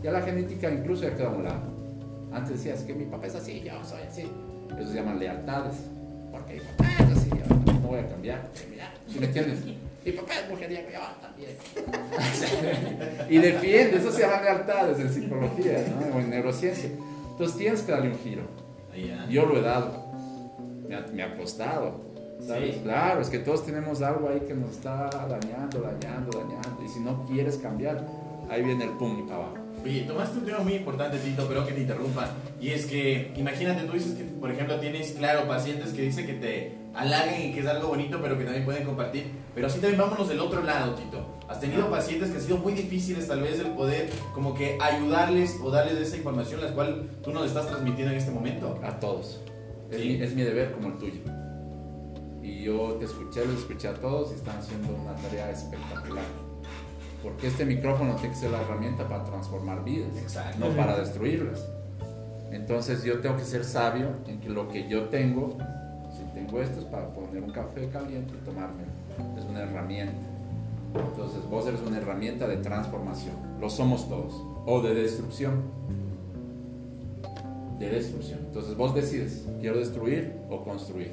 Ya 0.03 0.11
la 0.11 0.21
genética 0.21 0.71
incluso 0.71 1.03
ya 1.03 1.15
queda 1.15 1.29
a 1.29 1.35
un 1.35 1.43
lado. 1.45 1.73
Antes 2.33 2.57
decías 2.57 2.83
que 2.83 2.93
mi 2.93 3.05
papá 3.05 3.27
es 3.27 3.35
así, 3.35 3.61
yo 3.61 3.73
soy 3.85 4.01
así. 4.01 4.29
Eso 4.77 4.89
se 4.89 4.95
llaman 4.95 5.19
lealtades. 5.19 5.77
Porque 6.31 6.55
mi 6.55 6.59
papá 6.59 6.89
es 6.99 7.17
así, 7.17 7.29
yo 7.29 7.73
no 7.79 7.87
voy 7.87 7.99
a 7.99 8.09
cambiar. 8.09 8.49
¿sí 9.07 9.19
me 9.19 9.27
entiendes? 9.27 9.63
Mi 10.05 10.11
papá 10.11 10.33
es 10.39 10.49
mujeriego, 10.49 10.89
yo 10.91 10.99
también. 11.21 11.51
y 13.29 13.37
defiende, 13.37 13.97
eso 13.97 14.11
se 14.11 14.21
llama 14.21 14.41
lealtades 14.41 14.99
en 14.99 15.13
psicología 15.13 15.85
¿no? 15.87 16.17
o 16.17 16.19
en 16.19 16.29
neurociencia. 16.29 16.89
Entonces 17.31 17.57
tienes 17.57 17.81
que 17.81 17.91
darle 17.91 18.09
un 18.09 18.19
giro. 18.19 18.43
Yo 19.29 19.45
lo 19.45 19.57
he 19.57 19.61
dado. 19.61 20.11
Me 20.87 20.95
ha, 20.95 21.05
me 21.13 21.23
ha 21.23 21.35
costado. 21.35 22.13
¿sabes? 22.45 22.75
Sí. 22.75 22.81
Claro, 22.83 23.21
es 23.21 23.29
que 23.29 23.39
todos 23.39 23.65
tenemos 23.65 24.01
algo 24.01 24.29
ahí 24.29 24.41
que 24.41 24.53
nos 24.53 24.71
está 24.71 25.09
dañando, 25.09 25.81
dañando, 25.81 26.37
dañando. 26.37 26.83
Y 26.85 26.89
si 26.89 26.99
no 26.99 27.25
quieres 27.25 27.57
cambiar, 27.57 28.05
ahí 28.49 28.61
viene 28.61 28.85
el 28.85 28.91
pum 28.91 29.19
y 29.19 29.23
para 29.23 29.35
abajo. 29.35 29.57
Oye, 29.83 30.01
tomaste 30.01 30.39
un 30.39 30.45
tema 30.45 30.59
muy 30.59 30.73
importante, 30.73 31.17
Tito, 31.17 31.45
pero 31.47 31.65
que 31.65 31.73
te 31.73 31.81
interrumpa. 31.81 32.29
Y 32.59 32.69
es 32.69 32.85
que, 32.85 33.33
imagínate, 33.35 33.83
tú 33.83 33.93
dices 33.93 34.13
que, 34.15 34.23
por 34.23 34.51
ejemplo, 34.51 34.79
tienes, 34.79 35.11
claro, 35.13 35.47
pacientes 35.47 35.91
que 35.93 36.03
dicen 36.03 36.25
que 36.25 36.33
te 36.33 36.82
halagan 36.95 37.41
y 37.41 37.53
que 37.53 37.59
es 37.61 37.65
algo 37.67 37.89
bonito, 37.89 38.19
pero 38.21 38.37
que 38.37 38.43
también 38.43 38.65
pueden 38.65 38.85
compartir. 38.85 39.31
Pero 39.55 39.67
así 39.67 39.79
también 39.79 39.99
vámonos 39.99 40.27
del 40.29 40.39
otro 40.39 40.63
lado, 40.63 40.93
Tito. 40.95 41.37
Has 41.47 41.59
tenido 41.59 41.89
pacientes 41.89 42.29
que 42.31 42.37
ha 42.37 42.41
sido 42.41 42.57
muy 42.57 42.73
difíciles, 42.73 43.27
tal 43.27 43.41
vez, 43.41 43.59
el 43.59 43.71
poder 43.71 44.09
como 44.33 44.53
que 44.53 44.77
ayudarles 44.81 45.57
o 45.61 45.69
darles 45.69 45.95
esa 45.97 46.17
información, 46.17 46.61
la 46.61 46.73
cual 46.73 47.09
tú 47.23 47.31
nos 47.31 47.45
estás 47.47 47.67
transmitiendo 47.67 48.11
en 48.13 48.17
este 48.19 48.31
momento. 48.31 48.79
A 48.83 48.99
todos. 48.99 49.41
Es, 49.91 49.97
Sí. 50.01 50.07
mi, 50.09 50.21
es 50.23 50.33
mi 50.33 50.41
deber 50.43 50.71
como 50.71 50.87
el 50.89 50.97
tuyo. 50.97 51.21
Y 52.41 52.63
yo 52.63 52.95
te 52.99 53.05
escuché, 53.05 53.45
los 53.45 53.59
escuché 53.59 53.87
a 53.87 53.93
todos 53.93 54.31
y 54.31 54.35
están 54.35 54.57
haciendo 54.57 54.93
una 54.95 55.13
tarea 55.15 55.49
espectacular. 55.51 56.23
Porque 57.21 57.47
este 57.47 57.63
micrófono 57.65 58.15
tiene 58.15 58.29
que 58.33 58.39
ser 58.39 58.51
la 58.51 58.61
herramienta 58.61 59.07
para 59.07 59.23
transformar 59.23 59.83
vidas, 59.83 60.09
Exacto. 60.17 60.57
no 60.59 60.75
para 60.75 60.97
destruirlas. 60.97 61.65
Entonces 62.51 63.03
yo 63.03 63.19
tengo 63.19 63.37
que 63.37 63.43
ser 63.45 63.63
sabio 63.63 64.09
en 64.27 64.39
que 64.41 64.49
lo 64.49 64.67
que 64.67 64.87
yo 64.89 65.03
tengo, 65.05 65.57
tengo 66.33 66.61
esto 66.61 66.79
es 66.79 66.85
para 66.85 67.07
poner 67.13 67.43
un 67.43 67.51
café 67.51 67.87
caliente 67.89 68.33
y 68.41 68.45
tomármelo. 68.45 68.89
Es 69.37 69.45
una 69.45 69.61
herramienta. 69.61 70.13
Entonces 70.95 71.47
vos 71.49 71.65
eres 71.67 71.81
una 71.85 71.97
herramienta 71.97 72.47
de 72.47 72.57
transformación. 72.57 73.35
Lo 73.59 73.69
somos 73.69 74.07
todos. 74.09 74.33
O 74.65 74.81
de 74.81 74.93
destrucción 74.93 75.61
de 77.79 77.89
destrucción. 77.89 78.39
Entonces 78.45 78.77
vos 78.77 78.93
decides, 78.93 79.45
quiero 79.59 79.77
destruir 79.79 80.33
o 80.49 80.63
construir. 80.63 81.11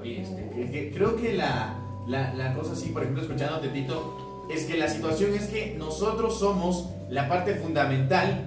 Oye, 0.00 0.22
es 0.22 0.28
que- 0.28 0.48
que- 0.50 0.70
que 0.70 0.90
creo 0.94 1.16
que 1.16 1.34
la, 1.34 1.76
la, 2.06 2.54
cosa 2.54 2.72
así, 2.72 2.90
por 2.90 3.02
ejemplo, 3.02 3.22
escuchándote, 3.22 3.68
Tito, 3.68 4.46
es 4.54 4.64
que 4.64 4.76
la 4.78 4.88
situación 4.88 5.34
es 5.34 5.46
que 5.48 5.74
nosotros 5.76 6.38
somos 6.38 6.90
la 7.10 7.28
parte 7.28 7.54
fundamental 7.56 8.44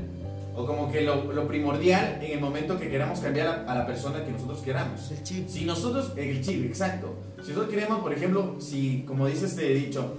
o 0.57 0.65
como 0.65 0.91
que 0.91 1.01
lo, 1.01 1.31
lo 1.31 1.47
primordial 1.47 2.19
en 2.19 2.31
el 2.31 2.41
momento 2.41 2.79
que 2.79 2.89
queramos 2.89 3.19
cambiar 3.19 3.47
a, 3.47 3.71
a 3.71 3.75
la 3.75 3.85
persona 3.85 4.25
que 4.25 4.31
nosotros 4.31 4.59
queramos. 4.61 5.11
El 5.11 5.21
chip. 5.21 5.47
Si 5.47 5.65
nosotros, 5.65 6.13
el 6.15 6.43
chip, 6.43 6.65
exacto. 6.65 7.15
Si 7.43 7.49
nosotros 7.49 7.69
queremos, 7.69 7.99
por 7.99 8.11
ejemplo, 8.11 8.55
si, 8.59 9.03
como 9.03 9.27
dice 9.27 9.45
este 9.45 9.71
dicho, 9.75 10.15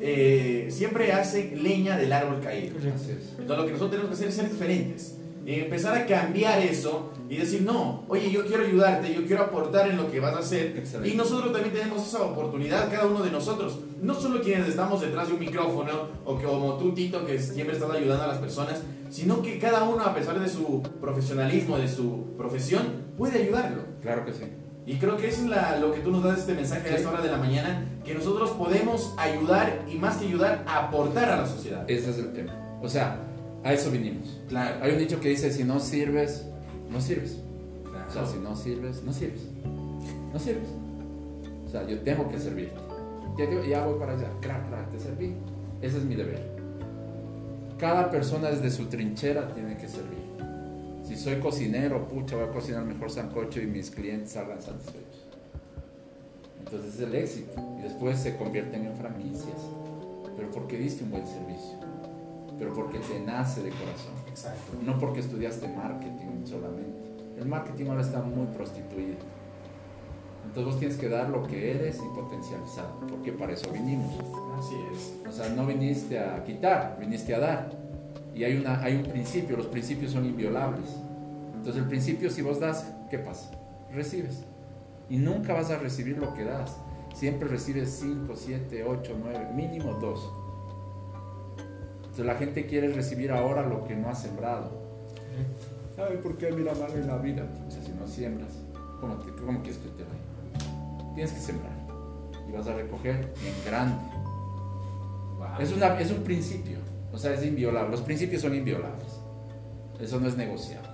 eh, 0.00 0.66
siempre 0.70 1.12
hace 1.12 1.56
leña 1.56 1.96
del 1.96 2.12
árbol 2.12 2.40
caído. 2.40 2.76
Entonces 2.76 3.34
lo 3.38 3.64
que 3.64 3.72
nosotros 3.72 3.90
tenemos 3.92 4.08
que 4.08 4.14
hacer 4.14 4.28
es 4.28 4.34
ser 4.34 4.50
diferentes. 4.50 5.18
Eh, 5.46 5.62
empezar 5.64 5.96
a 5.96 6.04
cambiar 6.06 6.58
eso 6.60 7.12
y 7.28 7.36
decir, 7.36 7.62
no, 7.62 8.04
oye, 8.08 8.30
yo 8.32 8.44
quiero 8.46 8.64
ayudarte, 8.64 9.14
yo 9.14 9.24
quiero 9.26 9.44
aportar 9.44 9.88
en 9.88 9.96
lo 9.96 10.10
que 10.10 10.18
vas 10.18 10.34
a 10.34 10.40
hacer. 10.40 10.76
Excelente. 10.76 11.08
Y 11.08 11.16
nosotros 11.16 11.52
también 11.52 11.72
tenemos 11.72 12.04
esa 12.06 12.22
oportunidad, 12.22 12.90
cada 12.90 13.06
uno 13.06 13.22
de 13.22 13.30
nosotros. 13.30 13.78
No 14.02 14.14
solo 14.14 14.42
quienes 14.42 14.68
estamos 14.68 15.00
detrás 15.00 15.28
de 15.28 15.34
un 15.34 15.40
micrófono 15.40 15.92
o 16.24 16.36
que 16.36 16.44
como 16.44 16.74
tú, 16.78 16.92
Tito, 16.94 17.24
que 17.24 17.38
siempre 17.38 17.76
estás 17.76 17.90
ayudando 17.92 18.24
a 18.24 18.26
las 18.28 18.38
personas, 18.38 18.82
sino 19.08 19.40
que 19.40 19.58
cada 19.60 19.84
uno, 19.84 20.02
a 20.04 20.14
pesar 20.14 20.40
de 20.40 20.48
su 20.48 20.82
profesionalismo, 21.00 21.78
de 21.78 21.88
su 21.88 22.34
profesión, 22.36 22.82
puede 23.16 23.42
ayudarlo. 23.42 23.82
Claro 24.02 24.24
que 24.26 24.32
sí. 24.32 24.44
Y 24.84 24.96
creo 24.96 25.16
que 25.16 25.28
eso 25.28 25.42
es 25.44 25.48
la- 25.48 25.78
lo 25.78 25.92
que 25.92 26.00
tú 26.00 26.10
nos 26.10 26.22
das 26.24 26.40
este 26.40 26.54
mensaje 26.54 26.88
a 26.88 26.90
Sí. 26.90 26.96
esta 26.96 27.10
hora 27.10 27.20
de 27.22 27.30
la 27.30 27.38
mañana, 27.38 27.86
que 28.04 28.14
nosotros 28.14 28.50
podemos 28.50 29.14
ayudar 29.16 29.84
y 29.92 29.94
más 29.96 30.16
que 30.16 30.26
ayudar, 30.26 30.64
aportar 30.66 31.30
a 31.30 31.36
la 31.38 31.46
sociedad. 31.46 31.84
Ese 31.88 32.10
es 32.10 32.18
el 32.18 32.32
tema. 32.32 32.78
O 32.82 32.88
sea, 32.88 33.20
a 33.66 33.72
eso 33.72 33.90
vinimos. 33.90 34.40
Claro. 34.48 34.76
Hay 34.80 34.92
un 34.92 34.98
dicho 34.98 35.18
que 35.18 35.30
dice, 35.30 35.50
si 35.50 35.64
no 35.64 35.80
sirves, 35.80 36.46
no 36.88 37.00
sirves. 37.00 37.38
claro. 37.82 38.06
O 38.08 38.12
sea, 38.12 38.24
si 38.24 38.38
no 38.38 38.54
sirves, 38.54 39.02
no 39.02 39.12
sirves. 39.12 39.42
No 40.32 40.38
sirves. 40.38 40.68
O 41.66 41.68
sea, 41.68 41.84
yo 41.84 41.98
tengo 42.00 42.28
que 42.28 42.38
servirte. 42.38 42.76
Ya, 43.36 43.44
ya 43.68 43.84
voy 43.84 43.98
para 43.98 44.12
allá. 44.12 44.30
Crack, 44.40 44.68
crack, 44.68 44.90
te 44.92 45.00
serví. 45.00 45.34
Ese 45.82 45.98
es 45.98 46.04
mi 46.04 46.14
deber. 46.14 46.40
Cada 47.76 48.08
persona 48.08 48.50
desde 48.50 48.70
su 48.70 48.86
trinchera 48.86 49.52
tiene 49.52 49.76
que 49.76 49.88
servir. 49.88 50.26
Si 51.02 51.16
soy 51.16 51.40
cocinero, 51.40 52.06
pucha, 52.08 52.36
voy 52.36 52.44
a 52.44 52.52
cocinar 52.52 52.84
mejor 52.84 53.10
sancocho 53.10 53.60
y 53.60 53.66
mis 53.66 53.90
clientes 53.90 54.30
salgan 54.30 54.62
satisfechos. 54.62 55.26
Entonces 56.60 56.94
es 56.94 57.00
el 57.00 57.14
éxito. 57.16 57.60
Y 57.80 57.82
después 57.82 58.16
se 58.20 58.36
convierten 58.36 58.86
en 58.86 58.96
franquicias. 58.96 59.58
Pero 60.36 60.52
porque 60.52 60.78
diste 60.78 61.02
un 61.02 61.10
buen 61.10 61.26
servicio. 61.26 61.80
Pero 62.58 62.72
porque 62.72 62.98
te 62.98 63.20
nace 63.20 63.62
de 63.62 63.70
corazón. 63.70 64.14
Exacto. 64.28 64.72
No 64.84 64.98
porque 64.98 65.20
estudiaste 65.20 65.68
marketing 65.68 66.44
solamente. 66.44 67.06
El 67.38 67.46
marketing 67.46 67.86
ahora 67.86 68.00
está 68.00 68.22
muy 68.22 68.46
prostituido. 68.46 69.16
Entonces 70.46 70.72
vos 70.72 70.78
tienes 70.78 70.96
que 70.96 71.08
dar 71.08 71.28
lo 71.28 71.42
que 71.46 71.72
eres 71.72 71.98
y 71.98 72.14
potencializar, 72.14 72.86
porque 73.08 73.32
para 73.32 73.52
eso 73.52 73.70
vinimos. 73.72 74.14
Así 74.58 74.74
es. 74.94 75.14
O 75.28 75.32
sea, 75.32 75.50
no 75.50 75.66
viniste 75.66 76.18
a 76.18 76.42
quitar, 76.44 76.96
viniste 76.98 77.34
a 77.34 77.40
dar. 77.40 77.70
Y 78.34 78.44
hay, 78.44 78.56
una, 78.56 78.80
hay 78.82 78.96
un 78.96 79.02
principio, 79.02 79.56
los 79.56 79.66
principios 79.66 80.12
son 80.12 80.24
inviolables. 80.24 80.88
Entonces 81.54 81.82
el 81.82 81.88
principio, 81.88 82.30
si 82.30 82.42
vos 82.42 82.60
das, 82.60 82.90
¿qué 83.10 83.18
pasa? 83.18 83.50
Recibes. 83.92 84.44
Y 85.10 85.18
nunca 85.18 85.52
vas 85.52 85.70
a 85.70 85.78
recibir 85.78 86.16
lo 86.18 86.32
que 86.32 86.44
das. 86.44 86.76
Siempre 87.14 87.48
recibes 87.48 87.90
5, 88.00 88.34
7, 88.34 88.84
8, 88.84 89.16
9, 89.22 89.48
mínimo 89.54 89.94
2. 89.94 90.45
Entonces 92.16 92.32
la 92.32 92.38
gente 92.38 92.64
quiere 92.64 92.88
recibir 92.94 93.30
ahora 93.30 93.60
lo 93.60 93.86
que 93.86 93.94
no 93.94 94.08
ha 94.08 94.14
sembrado. 94.14 94.70
Ay, 95.98 96.16
¿por 96.22 96.38
qué 96.38 96.50
mira 96.50 96.72
mal 96.74 96.90
en 96.92 97.06
la 97.06 97.18
vida? 97.18 97.44
O 97.68 97.70
sea, 97.70 97.82
si 97.82 97.90
no 97.92 98.06
siembras, 98.06 98.52
¿cómo, 99.02 99.16
te- 99.16 99.32
cómo 99.32 99.60
quieres 99.60 99.76
que 99.82 99.88
te 99.90 100.02
vaya? 100.02 101.14
Tienes 101.14 101.32
que 101.34 101.40
sembrar. 101.40 101.74
Y 102.48 102.52
vas 102.52 102.66
a 102.68 102.72
recoger 102.72 103.16
en 103.16 103.64
grande. 103.70 104.02
Wow. 105.36 105.60
Es, 105.60 105.72
una, 105.74 106.00
es 106.00 106.10
un 106.10 106.22
principio, 106.24 106.78
o 107.12 107.18
sea, 107.18 107.34
es 107.34 107.44
inviolable. 107.44 107.90
Los 107.90 108.00
principios 108.00 108.40
son 108.40 108.54
inviolables. 108.54 109.12
Eso 110.00 110.18
no 110.18 110.26
es 110.28 110.38
negociable. 110.38 110.88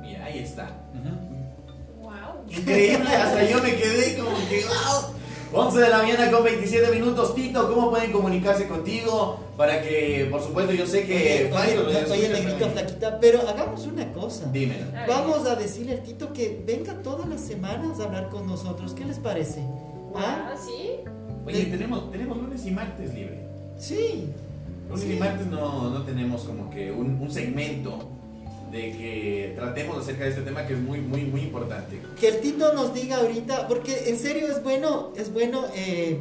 Mira, 0.00 0.24
ahí 0.24 0.40
está. 0.40 0.68
Wow. 2.00 2.10
Increíble, 2.48 3.08
hasta 3.08 3.44
yo 3.44 3.62
me 3.62 3.76
quedé 3.76 4.18
como 4.18 4.36
que 4.48 4.64
wow. 4.64 5.14
11 5.52 5.78
de 5.80 5.88
la 5.88 5.98
mañana 5.98 6.30
con 6.30 6.44
27 6.44 6.90
minutos. 6.90 7.34
Tito, 7.34 7.72
¿cómo 7.72 7.90
pueden 7.90 8.12
comunicarse 8.12 8.66
contigo? 8.66 9.38
Para 9.56 9.80
que, 9.82 10.26
por 10.30 10.42
supuesto, 10.42 10.72
yo 10.72 10.86
sé 10.86 11.06
que. 11.06 11.50
Oye, 12.10 12.28
negrito 12.28 12.68
flaquita, 12.68 13.18
pero 13.20 13.40
hagamos 13.48 13.86
una 13.86 14.12
cosa. 14.12 14.46
Dímelo. 14.52 14.86
Vamos 15.08 15.46
a 15.46 15.54
decirle 15.54 15.92
al 15.92 16.02
Tito 16.02 16.32
que 16.32 16.62
venga 16.66 16.94
todas 17.02 17.28
las 17.28 17.40
semanas 17.40 18.00
a 18.00 18.04
hablar 18.04 18.28
con 18.28 18.46
nosotros. 18.46 18.92
¿Qué 18.92 19.04
les 19.04 19.18
parece? 19.18 19.60
¿Ah? 20.14 20.52
Ah, 20.52 20.54
sí. 20.56 21.00
Oye, 21.46 21.64
tenemos, 21.66 22.10
tenemos 22.10 22.36
lunes 22.38 22.66
y 22.66 22.70
martes 22.72 23.14
libre. 23.14 23.46
Sí. 23.78 24.28
Lunes 24.88 25.04
Sí. 25.04 25.12
y 25.14 25.16
martes 25.18 25.46
no, 25.46 25.90
no 25.90 26.02
tenemos 26.02 26.42
como 26.44 26.70
que 26.70 26.90
un, 26.92 27.20
un 27.20 27.30
segmento 27.30 28.08
de 28.70 28.92
que 28.92 29.52
tratemos 29.54 29.98
acerca 29.98 30.24
de 30.24 30.30
este 30.30 30.42
tema 30.42 30.66
que 30.66 30.74
es 30.74 30.80
muy, 30.80 31.00
muy, 31.00 31.22
muy 31.22 31.42
importante. 31.42 32.00
Que 32.18 32.28
el 32.28 32.40
Tito 32.40 32.72
nos 32.72 32.94
diga 32.94 33.18
ahorita, 33.18 33.68
porque 33.68 34.08
en 34.08 34.18
serio 34.18 34.48
es 34.48 34.62
bueno, 34.62 35.12
es 35.16 35.32
bueno 35.32 35.64
eh, 35.74 36.18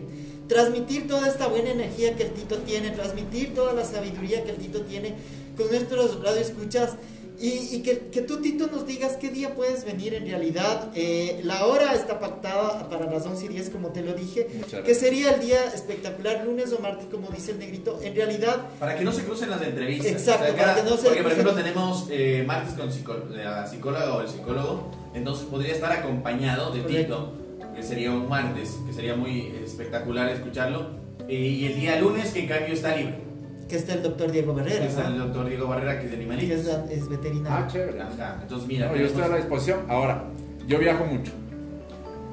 transmitir 0.48 1.08
toda 1.08 1.28
esta 1.28 1.48
buena 1.48 1.72
energía 1.72 2.16
que 2.16 2.24
el 2.24 2.32
Tito 2.32 2.58
tiene, 2.60 2.92
transmitir 2.92 3.54
toda 3.56 3.74
la 3.74 3.84
sabiduría 3.84 4.44
que 4.44 4.52
el 4.52 4.58
Tito 4.58 4.82
tiene 4.82 5.16
con 5.58 5.68
nuestros 5.70 6.22
radioescuchas 6.22 6.92
y, 7.40 7.76
y 7.76 7.82
que, 7.82 8.08
que 8.12 8.22
tú, 8.22 8.42
Tito, 8.42 8.68
nos 8.68 8.88
digas 8.88 9.18
qué 9.20 9.30
día 9.30 9.56
puedes 9.56 9.86
venir 9.86 10.14
en 10.14 10.26
realidad. 10.26 10.90
Eh, 10.96 11.42
la 11.44 11.66
hora 11.66 11.94
está 11.94 12.20
pactada 12.20 12.90
para 12.90 13.10
las 13.10 13.26
11 13.26 13.46
y 13.46 13.48
10, 13.50 13.70
como 13.72 13.90
te 13.90 14.02
lo 14.02 14.14
dije, 14.14 14.48
que 14.86 14.96
sería 14.96 15.32
el 15.32 15.42
día 15.42 15.64
espectacular, 15.74 16.46
lunes 16.46 16.72
o 16.72 16.80
martes, 16.80 17.08
como 17.12 17.30
dice 17.30 17.52
el 17.52 17.60
negrito. 17.60 18.00
En 18.02 18.16
realidad, 18.16 18.68
Para 18.80 18.96
que 18.96 19.04
no 19.04 19.12
se 19.12 19.24
crucen 19.24 19.50
las 19.50 19.62
entrevistas. 19.62 20.12
Exacto, 20.12 20.56
para 20.56 20.76
que 20.76 20.84
no 20.84 20.98
se 20.98 21.08
Porque, 21.08 21.24
por 21.24 21.32
ejemplo, 21.32 21.54
tenemos 21.54 22.08
eh, 22.10 22.44
martes 22.48 22.74
con 22.74 22.90
la 23.36 23.68
psicóloga 23.68 24.16
o 24.16 24.22
el 24.22 24.30
psicólogo. 24.30 24.92
Entonces 25.14 25.46
podría 25.46 25.74
estar 25.74 25.92
acompañado 25.92 26.72
de 26.72 26.82
Correcto. 26.82 27.34
Tito, 27.58 27.74
que 27.76 27.84
sería 27.84 28.12
un 28.12 28.30
martes, 28.30 28.78
que 28.86 28.94
sería 28.94 29.16
muy 29.16 29.54
espectacular 29.64 30.30
escucharlo. 30.30 31.04
Eh, 31.28 31.36
y 31.36 31.66
el 31.66 31.80
día 31.80 32.00
lunes, 32.00 32.32
que 32.32 32.42
en 32.42 32.48
cambio 32.48 32.74
está 32.74 32.96
libre. 32.96 33.25
Que 33.68 33.76
está 33.78 33.94
el 33.94 34.04
doctor 34.04 34.32
Diego 34.32 34.54
Barrera, 34.54 34.80
Que 34.82 34.88
está 34.88 35.08
el 35.08 35.18
¿no? 35.18 35.26
doctor 35.26 35.48
Diego 35.48 35.68
Barrera, 35.68 36.00
que 36.00 36.06
es 36.06 36.12
de 36.12 36.18
que 36.18 36.24
animalitos. 36.24 36.60
es, 36.60 36.68
es 36.92 37.10
veterinario. 37.10 37.58
Ah, 37.66 37.68
chévere. 37.68 38.02
Ajá. 38.02 38.38
Entonces, 38.42 38.68
mira, 38.68 38.88
No, 38.88 38.96
yo 38.96 39.06
estoy 39.06 39.24
a 39.24 39.28
la 39.28 39.38
disposición. 39.38 39.80
Ahora, 39.90 40.24
yo 40.68 40.78
viajo 40.80 41.06
mucho. 41.06 41.32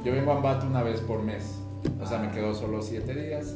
Yo 0.05 0.13
vengo 0.13 0.33
a 0.33 0.37
Ambato 0.37 0.67
una 0.67 0.83
vez 0.83 1.01
por 1.01 1.23
mes. 1.23 1.45
O 2.01 2.07
sea, 2.07 2.19
me 2.19 2.31
quedo 2.31 2.55
solo 2.55 2.83
siete 2.83 3.15
días. 3.15 3.55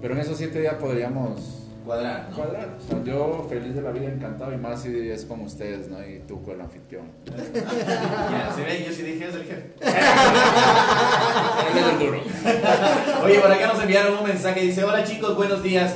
Pero 0.00 0.14
en 0.14 0.20
esos 0.20 0.36
siete 0.36 0.60
días 0.60 0.74
podríamos 0.74 1.62
cuadrar, 1.86 2.28
¿no? 2.30 2.36
cuadrar. 2.36 2.76
O 2.78 2.88
sea, 2.88 3.02
yo 3.04 3.46
feliz 3.48 3.74
de 3.74 3.80
la 3.82 3.92
vida, 3.92 4.08
encantado. 4.12 4.52
Y 4.52 4.56
más 4.58 4.82
si 4.82 5.08
es 5.08 5.24
como 5.24 5.44
ustedes, 5.44 5.88
¿no? 5.88 6.04
Y 6.04 6.18
tú 6.28 6.42
con 6.42 6.54
el 6.56 6.60
anfitrión. 6.60 7.06
Ya, 7.26 8.52
se 8.54 8.62
ve, 8.62 8.84
yo 8.86 8.92
sí 8.92 9.02
dije, 9.02 9.28
es 9.28 9.34
el 9.34 9.44
jefe. 9.44 9.72
Él 11.70 11.78
es 11.78 11.86
el 11.92 11.98
duro. 11.98 12.20
Oye, 13.24 13.38
por 13.40 13.50
acá 13.50 13.68
nos 13.68 13.80
enviaron 13.82 14.18
un 14.18 14.24
mensaje. 14.24 14.60
Dice, 14.60 14.84
hola 14.84 15.02
chicos, 15.04 15.34
buenos 15.36 15.62
días. 15.62 15.94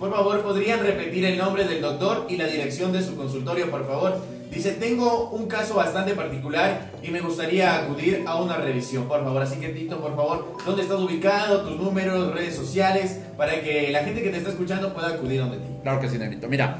Por 0.00 0.10
favor, 0.10 0.40
¿podrían 0.40 0.80
repetir 0.80 1.26
el 1.26 1.36
nombre 1.36 1.64
del 1.64 1.82
doctor 1.82 2.24
y 2.30 2.38
la 2.38 2.46
dirección 2.46 2.90
de 2.90 3.02
su 3.02 3.16
consultorio, 3.16 3.70
por 3.70 3.86
favor? 3.86 4.16
Dice, 4.50 4.72
tengo 4.72 5.28
un 5.28 5.46
caso 5.46 5.74
bastante 5.74 6.14
particular 6.14 6.90
y 7.02 7.10
me 7.10 7.20
gustaría 7.20 7.76
acudir 7.76 8.24
a 8.26 8.40
una 8.40 8.56
revisión, 8.56 9.06
por 9.06 9.22
favor. 9.22 9.42
Así 9.42 9.60
que 9.60 9.68
Tito, 9.68 10.00
por 10.00 10.16
favor, 10.16 10.56
¿dónde 10.64 10.84
estás 10.84 10.98
ubicado? 10.98 11.68
Tus 11.68 11.78
números, 11.78 12.32
redes 12.32 12.56
sociales, 12.56 13.20
para 13.36 13.60
que 13.60 13.90
la 13.90 14.02
gente 14.02 14.22
que 14.22 14.30
te 14.30 14.38
está 14.38 14.48
escuchando 14.48 14.94
pueda 14.94 15.08
acudir 15.08 15.40
donde 15.40 15.58
ti. 15.58 15.64
Claro 15.82 16.00
que 16.00 16.08
sí, 16.08 16.16
Negrito. 16.16 16.48
Mira, 16.48 16.78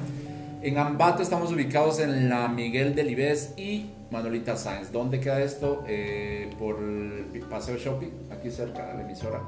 en 0.63 0.79
Ambato 0.79 1.23
estamos 1.23 1.53
ubicados 1.53 2.01
en 2.01 2.31
la 2.31 2.49
Miguel 2.49 2.95
de 2.95 3.05
Libes 3.05 3.53
y 3.59 3.91
Manuelita 4.11 4.57
Sáenz. 4.57 4.93
¿Dónde 4.93 5.21
queda 5.21 5.43
esto? 5.43 5.85
Eh, 5.87 6.49
por 6.59 6.79
el 6.79 7.43
Paseo 7.51 7.77
Shopping, 7.77 8.09
aquí 8.33 8.51
cerca 8.51 8.87
de 8.87 8.95
la 8.95 9.03
emisora. 9.03 9.43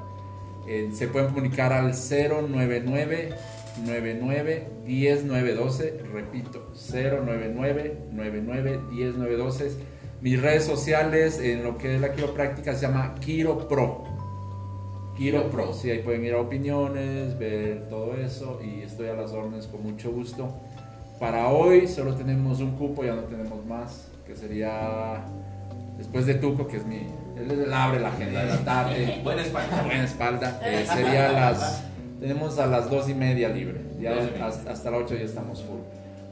Eh, 0.67 0.91
se 0.95 1.07
pueden 1.07 1.29
comunicar 1.29 1.73
al 1.73 1.91
099 1.91 3.33
99 3.85 4.67
10912, 4.85 6.03
repito, 6.13 6.71
099 6.91 7.97
99 8.11 8.79
10912. 8.91 9.71
Mis 10.21 10.41
redes 10.41 10.63
sociales 10.63 11.39
en 11.39 11.63
lo 11.63 11.77
que 11.77 11.95
es 11.95 12.01
la 12.01 12.13
quiropráctica 12.13 12.73
se 12.75 12.87
llama 12.87 13.15
Quiro 13.19 13.67
Pro. 13.67 14.05
Quiro 15.17 15.49
Pro, 15.49 15.73
sí, 15.73 15.91
ahí 15.91 15.99
pueden 15.99 16.23
ir 16.25 16.33
a 16.33 16.39
opiniones, 16.39 17.37
ver 17.37 17.87
todo 17.89 18.15
eso 18.15 18.59
y 18.63 18.81
estoy 18.81 19.09
a 19.09 19.13
las 19.13 19.31
órdenes 19.31 19.67
con 19.67 19.83
mucho 19.83 20.11
gusto. 20.11 20.53
Para 21.19 21.49
hoy 21.49 21.87
solo 21.87 22.15
tenemos 22.15 22.59
un 22.59 22.71
cupo, 22.77 23.03
ya 23.03 23.15
no 23.15 23.23
tenemos 23.23 23.65
más, 23.65 24.09
que 24.25 24.35
sería 24.35 25.23
después 25.97 26.25
de 26.25 26.35
Tuco, 26.35 26.67
que 26.67 26.77
es 26.77 26.85
mi, 26.85 27.07
él 27.37 27.71
abre 27.73 27.99
la 27.99 28.09
agenda 28.09 28.43
de 28.43 28.49
la 28.49 28.57
tarde. 28.59 29.19
Buena 29.23 29.41
espalda. 29.41 29.83
Buena 29.83 30.03
espalda. 30.03 30.59
Eh, 30.63 30.85
sería 30.87 31.31
las. 31.31 31.83
Tenemos 32.23 32.57
a 32.57 32.67
las 32.67 32.89
dos 32.89 33.09
y 33.09 33.13
media 33.13 33.49
libre. 33.49 33.81
Ya 33.99 34.11
media. 34.11 34.45
hasta, 34.47 34.71
hasta 34.71 34.91
las 34.91 35.01
8 35.01 35.15
ya 35.15 35.25
estamos 35.25 35.61
full. 35.61 35.81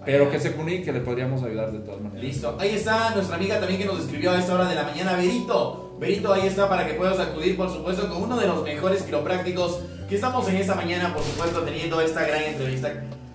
Pero 0.05 0.31
que 0.31 0.39
se 0.39 0.53
comunique, 0.53 0.93
le 0.93 1.01
podríamos 1.01 1.43
ayudar 1.43 1.69
de 1.69 1.79
todas 1.79 1.99
maneras. 1.99 2.23
Listo. 2.23 2.55
Ahí 2.61 2.75
está 2.75 3.13
nuestra 3.13 3.35
amiga 3.35 3.59
también 3.59 3.81
que 3.81 3.87
nos 3.87 3.99
escribió 3.99 4.31
a 4.31 4.39
esta 4.39 4.53
hora 4.53 4.69
de 4.69 4.75
la 4.75 4.83
mañana, 4.83 5.17
Berito. 5.17 5.97
Berito, 5.99 6.31
ahí 6.31 6.47
está 6.47 6.69
para 6.69 6.87
que 6.87 6.93
puedas 6.93 7.19
acudir, 7.19 7.57
por 7.57 7.69
supuesto, 7.69 8.07
con 8.07 8.23
uno 8.23 8.37
de 8.37 8.47
los 8.47 8.63
mejores 8.63 9.03
quiroprácticos 9.03 9.81
que 10.07 10.15
estamos 10.15 10.47
en 10.47 10.55
esta 10.55 10.75
mañana, 10.75 11.13
por 11.13 11.23
supuesto, 11.23 11.59
teniendo 11.63 11.99
esta 11.99 12.23
gran 12.23 12.43
entrevista. 12.43 12.93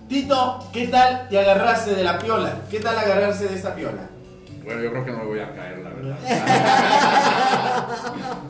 Tito, 0.09 0.67
¿qué 0.73 0.87
tal 0.87 1.27
te 1.29 1.39
agarraste 1.39 1.93
de 1.93 2.03
la 2.03 2.17
piola? 2.17 2.61
¿Qué 2.71 2.79
tal 2.79 2.97
agarrarse 2.97 3.49
de 3.49 3.55
esta 3.55 3.75
piola? 3.75 4.09
Bueno, 4.65 4.81
yo 4.81 4.89
creo 4.89 5.05
que 5.05 5.11
no 5.11 5.19
me 5.19 5.25
voy 5.25 5.39
a 5.41 5.53
caer, 5.53 5.77
la 5.77 5.91
verdad. 5.91 6.17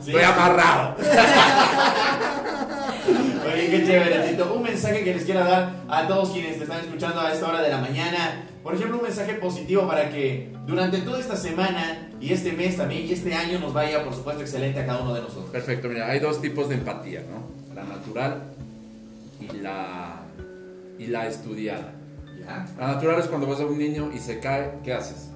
Estoy 0.00 0.22
amarrado. 0.22 0.96
Qué 3.70 3.84
chévere, 3.84 4.30
Tito. 4.30 4.54
Un 4.54 4.62
mensaje 4.62 5.04
que 5.04 5.14
les 5.14 5.24
quiera 5.24 5.44
dar 5.44 5.84
a 5.88 6.06
todos 6.06 6.30
quienes 6.30 6.56
te 6.56 6.64
están 6.64 6.80
escuchando 6.80 7.20
a 7.20 7.32
esta 7.32 7.48
hora 7.48 7.62
de 7.62 7.68
la 7.68 7.78
mañana. 7.78 8.44
Por 8.62 8.74
ejemplo, 8.74 8.96
un 8.98 9.04
mensaje 9.04 9.34
positivo 9.34 9.86
para 9.86 10.10
que 10.10 10.52
durante 10.66 10.98
toda 10.98 11.20
esta 11.20 11.36
semana 11.36 12.10
y 12.20 12.32
este 12.32 12.52
mes 12.52 12.76
también 12.76 13.06
y 13.06 13.12
este 13.12 13.34
año 13.34 13.58
nos 13.58 13.72
vaya, 13.72 14.04
por 14.04 14.14
supuesto, 14.14 14.42
excelente 14.42 14.80
a 14.80 14.86
cada 14.86 15.02
uno 15.02 15.14
de 15.14 15.22
nosotros. 15.22 15.50
Perfecto, 15.50 15.88
mira, 15.88 16.08
hay 16.08 16.18
dos 16.18 16.40
tipos 16.40 16.68
de 16.68 16.76
empatía, 16.76 17.22
¿no? 17.30 17.74
La 17.74 17.84
natural 17.84 18.42
y 19.40 19.56
la, 19.58 20.22
y 20.98 21.06
la 21.06 21.26
estudiada. 21.26 21.92
¿Ya? 22.38 22.66
La 22.78 22.94
natural 22.94 23.20
es 23.20 23.26
cuando 23.26 23.46
vas 23.46 23.60
a 23.60 23.66
un 23.66 23.78
niño 23.78 24.10
y 24.14 24.18
se 24.18 24.40
cae, 24.40 24.78
¿qué 24.82 24.92
haces? 24.92 25.30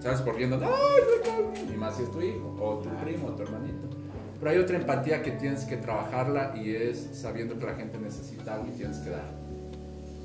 Sales 0.00 0.20
corriendo, 0.20 0.56
¡ay, 0.62 1.02
se 1.14 1.30
cae! 1.30 1.74
Y 1.74 1.76
más 1.76 1.96
si 1.96 2.04
es 2.04 2.12
tu 2.12 2.20
hijo, 2.22 2.56
o 2.60 2.78
tu 2.78 2.88
primo, 3.04 3.28
o 3.28 3.30
tu 3.32 3.42
hermanito. 3.42 3.99
Pero 4.40 4.50
hay 4.52 4.58
otra 4.58 4.76
empatía 4.78 5.22
que 5.22 5.32
tienes 5.32 5.64
que 5.64 5.76
trabajarla 5.76 6.54
y 6.56 6.74
es 6.74 7.08
sabiendo 7.12 7.58
que 7.58 7.66
la 7.66 7.74
gente 7.74 7.98
necesita 7.98 8.54
algo 8.54 8.66
y 8.68 8.76
tienes 8.78 8.96
que 8.98 9.10
dar. 9.10 9.28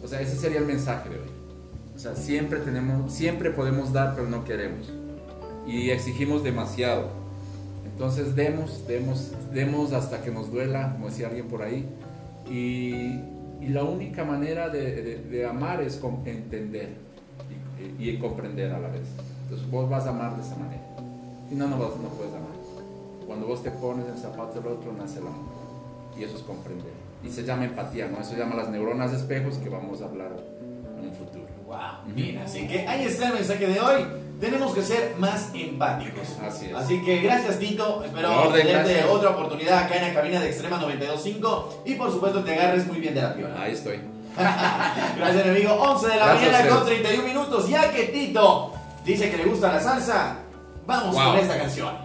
O 0.04 0.08
sea, 0.08 0.22
ese 0.22 0.36
sería 0.38 0.60
el 0.60 0.66
mensaje 0.66 1.10
de 1.10 1.16
hoy. 1.16 1.30
O 1.96 2.00
sea, 2.00 2.16
siempre 2.16 2.60
tenemos, 2.60 3.12
siempre 3.14 3.52
podemos 3.52 3.92
dar, 3.92 4.16
pero 4.16 4.28
no 4.30 4.44
queremos. 4.46 4.92
Y 5.68 5.90
exigimos 5.90 6.44
demasiado. 6.44 7.10
Entonces 7.86 8.36
demos, 8.36 8.86
demos, 8.88 9.32
demos 9.54 9.94
hasta 9.94 10.22
que 10.22 10.32
nos 10.32 10.52
duela, 10.52 10.94
como 10.94 11.08
decía 11.08 11.28
alguien 11.28 11.48
por 11.48 11.62
ahí. 11.62 11.86
Y, 12.50 13.20
y 13.62 13.70
la 13.70 13.84
única 13.84 14.24
manera 14.24 14.70
de, 14.70 15.02
de- 15.02 15.18
de 15.24 15.46
amar 15.46 15.82
es 15.82 16.00
entender 16.26 16.90
y, 18.00 18.10
y 18.10 18.18
comprender 18.20 18.72
a 18.72 18.80
la 18.80 18.90
vez. 18.90 19.08
Entonces 19.44 19.70
vos 19.70 19.90
vas 19.90 20.06
a 20.06 20.10
amar 20.10 20.36
de 20.36 20.42
esa 20.44 20.56
manera. 20.56 20.84
Si 21.50 21.56
no, 21.56 21.68
no, 21.68 21.78
vas- 21.80 21.98
no 22.02 22.10
puedes 22.10 22.34
amar. 22.34 22.45
Cuando 23.46 23.62
vos 23.62 23.64
te 23.64 23.72
pones 23.72 24.06
en 24.08 24.14
el 24.16 24.18
zapato 24.20 24.60
del 24.60 24.74
otro, 24.74 24.92
nace 24.94 25.20
el 25.20 25.28
amor. 25.28 25.54
Y 26.18 26.24
eso 26.24 26.36
es 26.38 26.42
comprender. 26.44 26.92
Y 27.24 27.30
se 27.30 27.44
llama 27.44 27.66
empatía, 27.66 28.08
¿no? 28.08 28.20
Eso 28.20 28.32
se 28.32 28.38
llama 28.38 28.56
las 28.56 28.70
neuronas 28.70 29.12
de 29.12 29.18
espejos 29.18 29.58
que 29.58 29.70
vamos 29.70 30.02
a 30.02 30.06
hablar 30.06 30.32
en 31.00 31.10
un 31.10 31.14
futuro. 31.16 31.46
Wow, 31.68 31.78
bien, 32.16 32.38
así 32.40 32.68
que 32.68 32.88
ahí 32.88 33.06
está 33.06 33.28
el 33.28 33.34
mensaje 33.36 33.68
de 33.68 33.80
hoy. 33.80 34.06
Tenemos 34.40 34.74
que 34.74 34.82
ser 34.82 35.16
más 35.20 35.50
empáticos. 35.54 36.28
Así 36.44 36.66
es. 36.68 36.74
Así 36.76 37.02
que 37.04 37.22
gracias, 37.22 37.60
Tito. 37.60 38.04
Espero 38.04 38.42
orden, 38.48 38.66
tenerte 38.66 38.94
gracias. 38.94 39.10
otra 39.12 39.30
oportunidad 39.32 39.78
acá 39.84 39.96
en 39.98 40.08
la 40.08 40.14
cabina 40.22 40.40
de 40.42 40.48
Extrema 40.50 40.82
92.5 40.82 41.64
y 41.86 41.94
por 41.96 42.12
supuesto 42.12 42.44
te 42.44 42.54
agarres 42.54 42.88
muy 42.88 43.00
bien 43.00 43.14
de 43.14 43.22
la 43.22 43.34
piola. 43.36 43.62
Ahí 43.62 43.74
estoy. 43.74 44.00
Gracias, 44.38 45.46
mi 45.46 45.52
amigo. 45.52 45.74
11 45.74 46.08
de 46.08 46.16
la 46.18 46.26
Gracias 46.26 46.52
mañana 46.52 46.70
con 46.70 46.78
ustedes. 46.80 47.02
31 47.04 47.28
minutos. 47.28 47.70
Ya 47.70 47.92
que 47.92 48.04
Tito 48.06 48.74
dice 49.06 49.30
que 49.32 49.38
le 49.38 49.46
gusta 49.46 49.72
la 49.72 49.80
salsa, 49.80 50.38
vamos 50.86 51.16
Wow. 51.16 51.26
con 51.32 51.38
esta 51.38 51.58
canción. 51.58 52.05